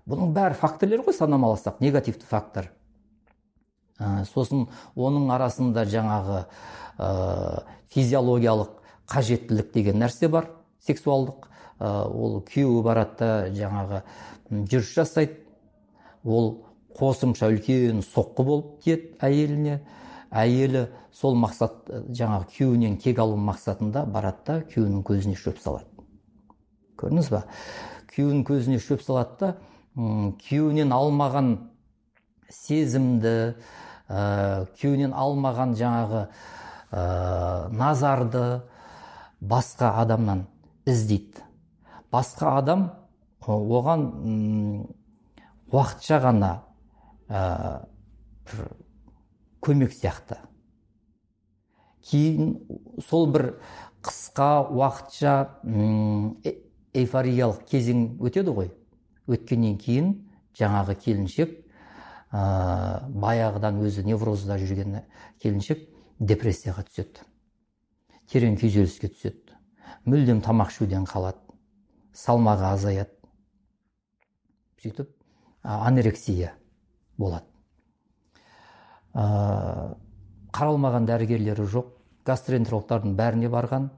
Бұның 0.05 0.35
бәрі 0.37 0.59
факторлер 0.61 1.01
ғой 1.07 1.17
санамаласақ 1.17 1.81
негативті 1.81 2.29
фактор. 2.29 2.69
Ә, 4.05 4.25
сосын 4.29 4.67
оның 4.95 5.31
арасында 5.33 5.87
жаңағы 5.89 6.45
ә, 6.99 7.65
физиологиялық 7.95 8.77
қажеттілік 9.11 9.73
деген 9.75 9.99
нәрсе 10.03 10.29
бар 10.29 10.51
сексуалдық. 10.85 11.49
Ол 11.81 12.39
күйеуі 12.47 12.83
барады 12.87 13.17
да 13.19 13.31
жаңағы 13.53 14.03
жүріс 14.71 14.93
жасайды. 14.95 15.41
Ол 16.25 16.65
қосымша 16.97 17.51
үлкен 17.51 18.03
соққы 18.07 18.47
болып 18.47 18.79
тиеді 18.85 19.11
әйеліне. 19.25 19.81
Әйелі 20.31 20.87
сол 21.15 21.37
мақсат 21.39 21.91
жаңағы 21.91 22.49
күйеуінен 22.55 22.97
кек 23.03 23.19
алу 23.23 23.37
мақсатында 23.39 24.05
барады 24.07 24.47
да 24.47 24.57
күйеуінің 24.71 25.05
көзіне 25.07 25.37
шөп 25.39 25.61
салады. 25.63 25.87
Көрдіңіз 26.99 27.31
ба? 27.35 27.45
Күйеуінің 28.15 28.45
көзіне 28.49 28.81
шөп 28.83 29.03
салады 29.05 29.37
да 29.41 29.55
күйеуінен 29.95 30.95
алмаған 30.95 31.55
сезімді 32.51 33.55
ә, 34.09 34.67
күйеуінен 34.79 35.15
алмаған 35.17 35.75
жаңағы 35.79 36.25
ә, 36.25 37.05
назарды 37.73 38.63
басқа 39.41 39.95
адамнан 40.03 40.45
іздейді. 40.87 41.45
Басқа 42.13 42.59
адам 42.61 42.91
оған 43.47 44.05
уақытша 45.73 46.21
ғана 46.23 46.53
ә, 47.29 47.87
көмек 49.65 49.95
сияқты. 49.97 50.39
Кейін 52.05 52.59
сол 53.09 53.31
бір 53.33 53.55
қысқа 54.05 54.69
уақытша 54.69 55.35
эйфориялық 56.95 57.65
кезең 57.71 58.07
өтеді 58.21 58.53
ғой. 58.55 58.71
Өткеннен 59.27 59.79
кейін 59.81 60.11
жаңағы 60.59 60.99
келіншек 61.01 61.64
ә, 62.35 63.07
баяғыдан 63.15 63.79
өзі 63.85 64.03
неврозда 64.07 64.59
жүрген 64.59 64.99
келіншек 65.43 65.87
депрессияға 66.19 66.83
түседі. 66.89 67.23
Терең 68.31 68.59
күйзеліске 68.59 69.11
түседі. 69.13 69.59
Мүлдем 70.09 70.41
тамақ 70.45 70.73
ішуден 70.73 71.07
қалады. 71.07 71.39
Салмағы 72.15 72.67
азаяды. 72.73 73.15
Сөйтіп 74.83 75.11
анорексия 75.63 76.55
болады. 77.19 77.47
Ә, 79.15 79.95
қаралмаған 80.55 81.07
дәрігерлері 81.09 81.67
жоқ. 81.71 81.93
Гастроэнтерологтардың 82.25 83.15
бәріне 83.19 83.51
барған. 83.53 83.91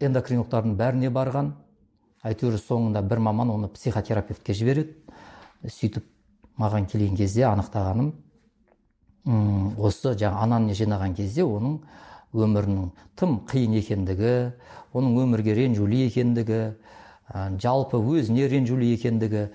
Эндокринологтардың 0.00 0.76
бәріне 0.78 1.10
барған. 1.14 1.54
Әйтеуір 2.26 2.58
соңында 2.60 3.00
бір 3.08 3.22
маман 3.24 3.50
оны 3.54 3.70
психотерапевтке 3.72 4.54
жібереді. 4.54 4.98
Сөйтіп 5.66 6.04
маған 6.60 6.86
келген 6.90 7.16
кезде 7.16 7.44
анықтағаным 7.48 8.12
осы 9.78 10.14
жаңа 10.18 10.44
ананы 10.44 10.74
жинаған 10.76 11.14
кезде 11.16 11.44
оның 11.44 11.80
өмірінің 12.32 12.90
тым 13.20 13.40
қиын 13.50 13.76
екендігі 13.80 14.32
оның 14.96 15.18
өмірге 15.24 15.54
ренжулі 15.58 16.04
екендігі 16.06 16.60
жалпы 17.60 18.00
өзіне 18.00 18.48
ренжулі 18.48 18.92
екендігі 18.94 19.48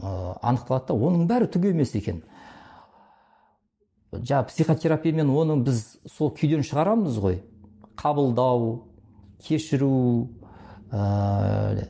анықталады 0.00 0.88
да 0.88 0.96
оның 0.96 1.26
бәрі 1.28 1.48
түк 1.52 1.68
емес 1.70 1.94
екен. 1.94 2.22
Жаңағы 4.12 4.48
психотерапиямен 4.48 5.28
оны 5.30 5.60
біз 5.62 5.84
сол 6.10 6.32
күйден 6.34 6.64
шығарамыз 6.66 7.20
ғой. 7.22 7.42
Қабылдау 8.00 8.86
кешіру 9.44 10.30
ә, 10.90 11.86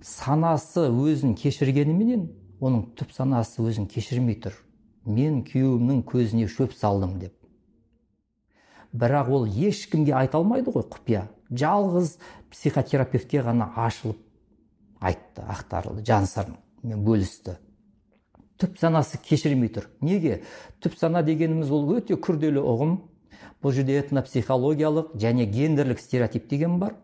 санасы 0.00 0.86
өзін 0.88 1.34
кешіргеніменен 1.36 2.28
оның 2.60 2.88
түп 2.98 3.12
санасы 3.14 3.62
өзін 3.62 3.86
кешірмей 3.90 4.38
тұр. 4.42 4.54
Мен 5.04 5.42
күйеуімнің 5.46 6.02
көзіне 6.08 6.48
шөп 6.50 6.74
салдым 6.76 7.18
деп. 7.20 7.34
Бірақ 8.92 9.30
ол 9.32 9.46
ешкімге 9.46 10.14
айта 10.16 10.38
алмайды 10.38 10.72
ғой 10.74 10.84
құпия. 10.88 11.28
Жалғыз 11.50 12.16
психотерапевтке 12.52 13.42
ғана 13.44 13.70
ашылып 13.76 14.18
айтты 15.00 15.44
ақтарылды 15.44 16.04
мен 16.82 17.04
бөлісті. 17.04 17.56
Түп 18.58 18.78
санасы 18.78 19.18
кешірмей 19.22 19.70
тұр. 19.70 19.86
Неге? 20.00 20.42
Түп 20.82 20.96
сана 20.98 21.22
дегеніміз 21.22 21.70
ол 21.74 21.92
өте 21.96 22.16
күрделі 22.18 22.62
ұғым. 22.62 22.96
Бұл 23.62 23.74
жерде 23.74 23.98
этнопсихологиялық 23.98 25.14
және 25.18 25.46
гендерлік 25.50 26.00
стереотип 26.02 26.48
деген 26.50 26.78
бар. 26.78 26.94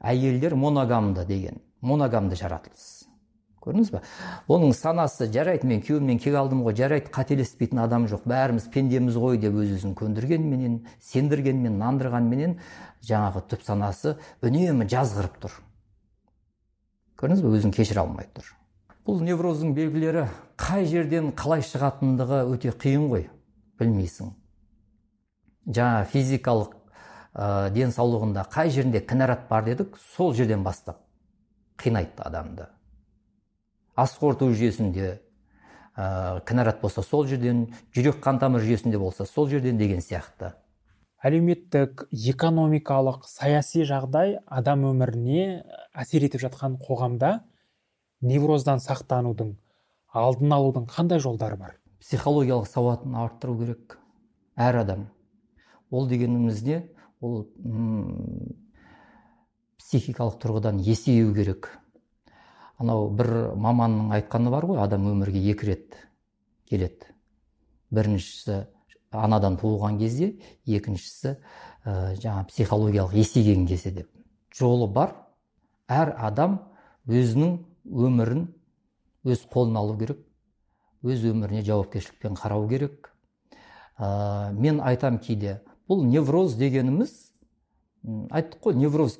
Әйелдер 0.00 0.54
моногамды 0.56 1.24
деген 1.28 1.60
моногамды 1.80 2.36
жаратылыс. 2.36 2.95
Көрдіңіз 3.66 3.90
ба 3.92 4.00
оның 4.52 4.72
санасы 4.76 5.26
жарайды 5.34 5.66
мен 5.66 5.82
күйеуімнен 5.82 6.20
кек 6.22 6.36
алдым 6.38 6.62
ғой 6.66 6.76
жарайды 6.78 7.10
қателеспейтін 7.10 7.82
адам 7.82 8.06
жоқ. 8.06 8.22
Бәріміз 8.30 8.68
пендеміз 8.72 9.18
ғой 9.18 9.40
деп 9.42 9.56
өз 9.58 9.74
өзін 9.80 9.96
көндіргенменен 9.98 10.78
сендіргенмен 11.02 11.80
нандырғанменен 11.82 12.58
жаңағы 13.06 13.42
түп 13.50 13.66
санасы 13.66 14.14
үнемі 14.46 14.86
жазғырып 14.90 15.40
тұр. 15.42 15.58
Көрдіңіз 17.18 17.42
ба 17.42 17.52
өзін 17.58 17.74
кешіре 17.74 18.04
алмай 18.04 18.28
тұр. 18.36 18.52
Бұл 19.06 19.22
невроздың 19.24 19.74
белгілері 19.74 20.26
қай 20.60 20.86
жерден 20.90 21.32
қалай 21.34 21.62
шығатындығы 21.66 22.42
өте 22.52 22.74
қиын 22.74 23.06
ғой. 23.10 23.28
Білмейсің. 23.80 24.32
Жаңа 25.66 26.04
физикалық 26.10 26.74
ә, 27.34 27.70
денсаулығында 27.74 28.46
қай 28.52 28.70
жерінде 28.74 29.02
кінәрат 29.02 29.46
бар 29.50 29.66
дедік 29.66 29.98
сол 30.14 30.34
жерден 30.34 30.64
бастап 30.66 31.02
қинайды 31.78 32.22
адамды. 32.24 32.68
Ас 33.96 34.14
қорыту 34.20 34.50
жүйесінде 34.52 35.08
ә, 35.96 36.40
кінәрат 36.46 36.82
болса 36.82 37.02
сол 37.02 37.26
жерден 37.26 37.66
жүрек 37.96 38.20
қан 38.22 38.38
тамыр 38.40 38.64
жүйесінде 38.64 39.00
болса 39.00 39.24
сол 39.26 39.48
жерден 39.48 39.78
деген 39.80 40.04
сияқты. 40.04 40.52
Әлеуметтік 41.24 42.04
экономикалық 42.12 43.24
саяси 43.26 43.86
жағдай 43.88 44.36
адам 44.46 44.84
өміріне 44.90 45.64
әсер 45.96 46.26
етіп 46.28 46.44
жатқан 46.44 46.76
қоғамда 46.78 47.40
невроздан 48.20 48.82
сақтанудың 48.84 49.56
алдын 50.12 50.52
алудың 50.52 50.86
қандай 50.92 51.18
жолдары 51.24 51.56
бар? 51.56 51.78
Психологиялық 52.04 52.68
сауатын 52.68 53.16
арттыру 53.16 53.56
керек. 53.58 53.96
Әр 54.56 54.82
адам. 54.84 55.08
Ол 55.90 56.06
дегеніміз 56.08 56.62
не 56.62 56.82
ол 57.20 57.46
психикалық 59.80 60.38
тұрғыдан 60.42 60.78
есею 60.84 61.34
керек. 61.34 61.70
Анау 62.80 63.08
бір 63.10 63.54
маманның 63.56 64.12
айтқаны 64.18 64.50
бар 64.52 64.66
ғой 64.68 64.82
адам 64.84 65.06
өмірге 65.10 65.40
екі 65.52 65.70
рет 65.70 65.96
келеді. 66.68 67.12
Біріншісі 67.94 68.64
анадан 69.10 69.56
туылған 69.60 69.98
кезде 70.00 70.34
екіншісі 70.66 71.36
ә, 71.84 72.14
жаңа 72.20 72.44
психологиялық 72.50 73.14
есейген 73.16 73.66
кезде 73.66 73.92
деп. 74.02 74.10
Жолы 74.52 74.88
бар. 74.92 75.14
Әр 75.88 76.12
адам 76.18 76.58
өзінің 77.06 77.58
өмірін 77.86 78.48
өз 79.24 79.46
қолына 79.52 79.84
алу 79.84 79.96
керек 79.98 80.20
өз 81.06 81.22
өміріне 81.30 81.62
жауапкершілікпен 81.66 82.36
қарау 82.36 82.68
керек. 82.68 83.12
Ә, 83.96 84.52
мен 84.52 84.80
айтам 84.82 85.18
кейде 85.22 85.60
бұл 85.88 86.04
невроз 86.04 86.56
дегеніміз 86.58 87.14
айттық 88.06 88.62
қой 88.62 88.76
невроз 88.78 89.18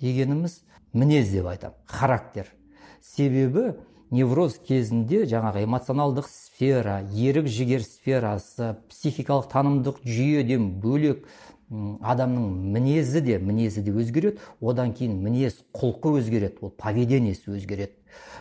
дегеніміз 0.00 0.62
мінез 0.92 1.30
деп 1.30 1.46
айтам 1.50 1.74
характер. 1.86 2.48
Себебі 3.04 3.74
невроз 4.14 4.56
кезінде 4.64 5.24
жаңағы 5.28 5.64
эмоционалдық 5.66 6.28
сфера 6.30 7.00
ерік 7.12 7.48
жігер 7.50 7.82
сферасы 7.84 8.74
психикалық 8.88 9.50
танымдық 9.52 10.00
жүйеден 10.06 10.70
бөлек 10.80 11.26
адамның 11.70 12.46
мінезі 12.74 13.20
де 13.24 13.38
мінезі 13.38 13.82
де 13.82 13.92
өзгереді. 13.92 14.38
Одан 14.60 14.92
кейін 14.94 15.16
мінез 15.24 15.56
құлқы 15.74 16.14
өзгереді 16.20 16.62
ол 16.62 16.70
поведениесі 16.70 17.54
өзгереді. 17.56 17.96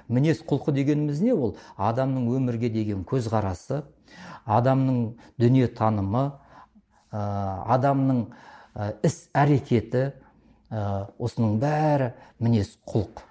Мінез 0.08 0.44
құлқы 0.46 0.74
дегеніміз 0.76 1.22
не? 1.24 1.34
Ол 1.34 1.56
адамның 1.78 2.28
өмірге 2.38 2.70
деген 2.70 3.04
көзқарасы 3.08 3.84
адамның 4.46 5.16
дүние 5.40 5.68
танымы 5.74 6.30
адамның 7.12 8.26
іс 9.08 9.30
әрекеті 9.34 10.12
осының 10.70 11.58
бәрі 11.64 12.14
мінез 12.44 12.76
құлқ. 12.86 13.24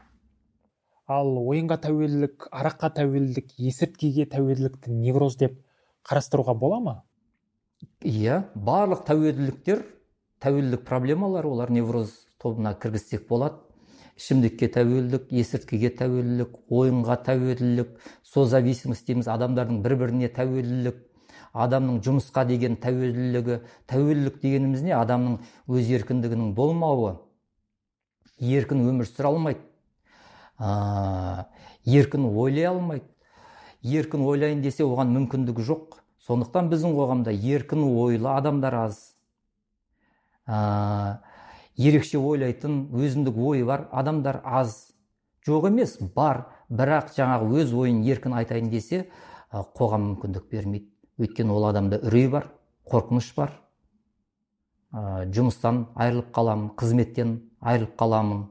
Ал 1.11 1.35
ойынға 1.39 1.79
тәуелділік 1.87 2.47
араққа 2.53 2.93
тәуелділік 2.99 3.55
есірткіге 3.59 4.27
тәуелділікті 4.31 4.93
невроз 4.95 5.37
деп 5.41 5.59
қарастыруға 6.07 6.55
бола 6.59 6.81
ма? 6.81 6.95
Иә 8.07 8.45
барлық 8.55 9.05
тәуелділіктер 9.09 9.83
тәуелділік 10.43 10.85
проблемалар 10.87 11.47
олар 11.47 11.71
невроз 11.71 12.13
тобына 12.39 12.75
кіргізсек 12.75 13.27
болады. 13.29 13.59
Ішімдікке 14.19 14.69
тәуелділік 14.69 15.33
есірткіге 15.33 15.91
тәуелділік 15.99 16.59
ойынға 16.71 17.17
тәуелділік 17.27 17.97
созависимость 18.23 19.07
дейміз 19.09 19.31
адамдардың 19.33 19.81
бір 19.83 19.97
біріне 20.03 20.29
тәуелділік 20.37 21.01
адамның 21.53 21.99
жұмысқа 22.05 22.45
деген 22.47 22.77
тәуелділігі 22.81 23.59
тәуелділік 23.91 24.39
дегеніміз 24.45 24.85
не? 24.87 24.95
Адамның 24.97 25.41
өз 25.69 25.91
еркіндігінің 25.99 26.55
болмауы. 26.57 27.17
Еркін 28.39 28.87
өмір 28.89 29.09
сүре 29.09 29.33
алмайды. 29.33 29.65
Ә, 30.59 31.47
еркін 31.85 32.27
ойлай 32.31 32.69
алмайды. 32.71 33.09
Еркін 33.83 34.23
ойлайын 34.27 34.63
десе 34.63 34.85
оған 34.85 35.11
мүмкіндігі 35.15 35.65
жоқ. 35.67 35.99
Сондықтан 36.23 36.69
біздің 36.71 36.95
қоғамда 36.95 37.33
еркін 37.35 37.83
ойлы 37.89 38.31
адамдар 38.31 38.75
аз. 38.85 39.01
Ә, 40.47 41.19
ерекше 41.77 42.19
ойлайтын 42.19 42.87
өзіндік 42.95 43.37
ойы 43.37 43.65
бар 43.67 43.89
адамдар 43.91 44.41
аз. 44.45 44.93
Жоқ 45.47 45.67
емес 45.73 45.97
бар. 46.15 46.47
Бірақ 46.71 47.11
жаңағы 47.17 47.63
өз 47.63 47.75
ойын 47.75 48.05
еркін 48.07 48.37
айтайын 48.39 48.71
десе 48.71 49.09
қоғам 49.51 50.13
мүмкіндік 50.13 50.47
бермейді. 50.51 50.89
Өйткені 51.19 51.53
ол 51.53 51.67
адамда 51.69 51.99
үрей 52.07 52.29
бар 52.31 52.49
қорқыныш 52.89 53.35
бар. 53.37 53.59
Ә, 54.93 55.27
жұмыстан 55.33 55.89
айырылып 55.97 56.31
қаламын 56.37 56.71
қызметтен 56.79 57.39
айырылып 57.61 57.97
қаламын. 57.99 58.47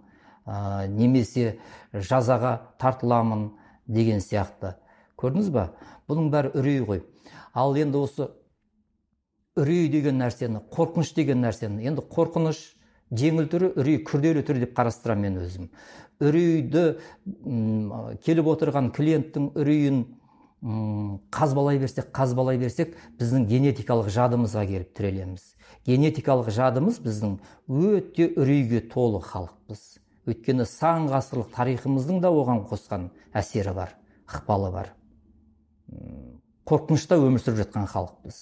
Ә, 0.51 0.87
немесе 0.91 1.59
жазаға 1.93 2.57
тартыламын 2.81 3.49
деген 3.87 4.19
сияқты. 4.23 4.75
Көрдіңіз 5.19 5.49
ба? 5.53 5.69
Бұның 6.09 6.29
бәрі 6.33 6.53
үрей 6.59 6.83
ғой. 6.83 7.03
Ал 7.53 7.75
енді 7.79 8.03
осы 8.03 8.29
үрей 9.59 9.89
деген 9.91 10.19
нәрсені 10.21 10.63
қорқыныш 10.71 11.13
деген 11.15 11.43
нәрсені 11.43 11.87
енді 11.87 12.03
қорқыныш 12.11 12.61
жеңіл 13.11 13.49
түрі 13.51 13.73
үрей 13.79 13.99
күрделі 14.07 14.43
түрі 14.47 14.65
деп 14.65 14.73
қарастырамын 14.77 15.27
мен 15.27 15.39
өзім. 15.43 15.69
Үрейді 16.21 16.83
келіп 18.23 18.51
отырған 18.53 18.91
клиенттің 18.95 19.51
үрейін 19.59 20.03
қазбалай 21.33 21.79
берсек 21.81 22.11
қазбалай 22.15 22.59
берсек 22.61 22.93
біздің 23.19 23.47
генетикалық 23.49 24.11
жадымызға 24.13 24.65
келіп 24.69 24.93
тірелеміз. 24.97 25.55
Генетикалық 25.89 26.51
жадымыз 26.53 27.01
біздің 27.01 27.39
өте 27.67 28.29
үрейге 28.37 28.83
толы 28.93 29.23
халықпыз. 29.25 30.00
Өйткені 30.29 30.65
сан 30.69 31.07
ғасырлық 31.11 31.51
тарихымыздың 31.55 32.21
да 32.21 32.29
оған 32.29 32.65
қосқан 32.69 33.09
әсері 33.33 33.73
бар 33.75 33.95
ықпалы 34.31 34.71
бар. 34.71 34.93
Қорқынышта 36.67 37.17
өмір 37.19 37.41
сүріп 37.41 37.63
жатқан 37.65 37.87
халықпыз 37.89 38.39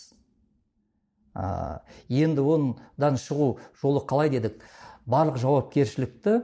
ә, 1.34 1.82
енді 2.10 2.44
ондан 2.44 3.18
шығу 3.18 3.58
жолы 3.82 4.04
қалай 4.06 4.30
дедік? 4.30 4.62
Барлық 5.10 5.40
жауапкершілікті 5.42 6.36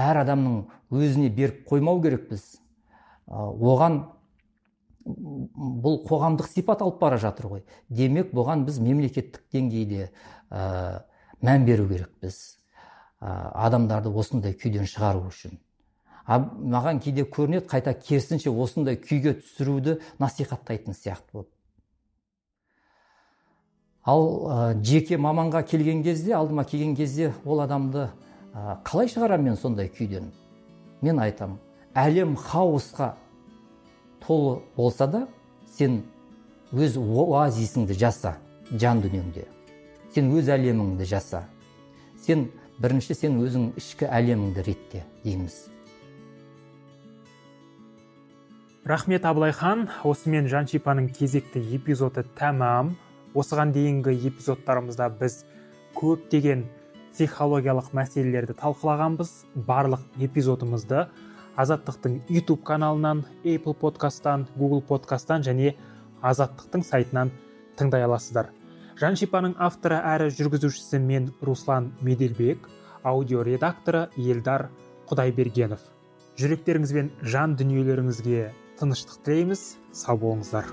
әр 0.00 0.22
адамның 0.22 0.62
өзіне 0.94 1.28
беріп 1.34 1.64
қоймау 1.68 2.00
керекпіз 2.04 2.46
оған 3.28 4.00
бұл 5.04 6.00
қоғамдық 6.08 6.48
сипат 6.48 6.80
алып 6.80 7.02
бара 7.02 7.18
жатыр 7.20 7.50
ғой. 7.50 7.64
Демек 7.88 8.32
бұған 8.32 8.64
біз 8.64 8.78
мемлекеттік 8.80 9.44
деңгейде 9.52 10.08
ә, 10.48 11.04
мән 11.44 11.66
беру 11.68 11.88
керекпіз 11.90 12.56
адамдарды 13.24 14.10
осындай 14.12 14.52
күйден 14.52 14.88
шығару 14.88 15.28
үшін. 15.30 15.56
А 16.26 16.38
маған 16.40 17.00
кейде 17.04 17.24
көрінеді 17.28 17.68
қайта 17.68 17.94
керісінше 17.96 18.50
осындай 18.50 18.96
күйге 19.00 19.34
түсіруді 19.40 19.98
насихаттайтын 20.20 20.96
сияқты 20.96 21.32
болып. 21.32 21.50
Ал 24.04 24.24
ә, 24.24 24.56
жеке 24.84 25.16
маманға 25.16 25.62
келген 25.64 26.02
кезде 26.04 26.34
алдыма 26.36 26.64
келген 26.64 26.94
кезде 26.96 27.32
ол 27.44 27.60
адамды 27.64 28.10
ә, 28.52 28.80
қалай 28.84 29.08
шығарамын 29.08 29.52
мен 29.52 29.56
сондай 29.56 29.88
күйден? 29.88 30.30
Мен 31.00 31.20
айтам 31.20 31.58
әлем 31.94 32.36
хаосқа 32.36 33.14
толы 34.26 34.60
болса 34.76 35.06
да 35.06 35.26
сен 35.76 36.02
өз 36.72 36.98
оазисіңді 36.98 37.96
жаса 37.96 38.36
жан 38.70 39.00
дүниеңде. 39.04 39.48
Сен 40.12 40.32
өз 40.36 40.52
әлеміңді 40.52 41.08
жаса 41.08 41.46
сен 42.24 42.48
бірінші 42.82 43.14
сен 43.14 43.38
өзің 43.42 43.70
ішкі 43.78 44.08
әлеміңді 44.10 44.64
ретте 44.66 45.04
дейміз. 45.24 45.68
Рахмет 48.84 49.24
абылайхан. 49.24 49.86
Осымен 50.04 50.48
жаншипаның 50.50 51.08
кезекті 51.16 51.62
эпизоды 51.76 52.26
тәмам. 52.36 52.94
Осыған 53.34 53.72
дейінгі 53.72 54.12
эпизодтарымызда 54.28 55.08
біз 55.20 55.38
көптеген 55.96 56.66
психологиялық 57.14 57.94
мәселелерді 57.96 58.58
талқылағанбыз. 58.58 59.30
Барлық 59.54 60.02
эпизодымызды 60.20 61.06
азаттықтың 61.56 62.20
YouTube 62.28 62.62
каналынан 62.66 63.24
Apple 63.44 63.74
подкасттан 63.78 64.48
Google 64.58 64.82
подкасттан 64.82 65.46
және 65.46 65.76
азаттықтың 66.20 66.82
сайтынан 66.82 67.30
тыңдай 67.78 68.04
аласыздар. 68.04 68.50
Жаншипаның 69.00 69.56
авторы 69.58 69.98
әрі 69.98 70.30
жүргізушісі 70.36 71.00
мен 71.02 71.32
руслан 71.42 71.90
меделбек 72.04 72.68
аудио 73.02 73.42
редакторы 73.46 74.06
елдар 74.16 74.68
құдайбергенов. 75.10 75.82
Жүректеріңіз 76.40 76.94
бен 76.96 77.10
жан 77.22 77.58
дүниелеріңізге 77.58 78.48
тыныштық 78.80 79.22
тілейміз. 79.26 79.66
Сау 79.94 80.18
болыңыздар. 80.18 80.70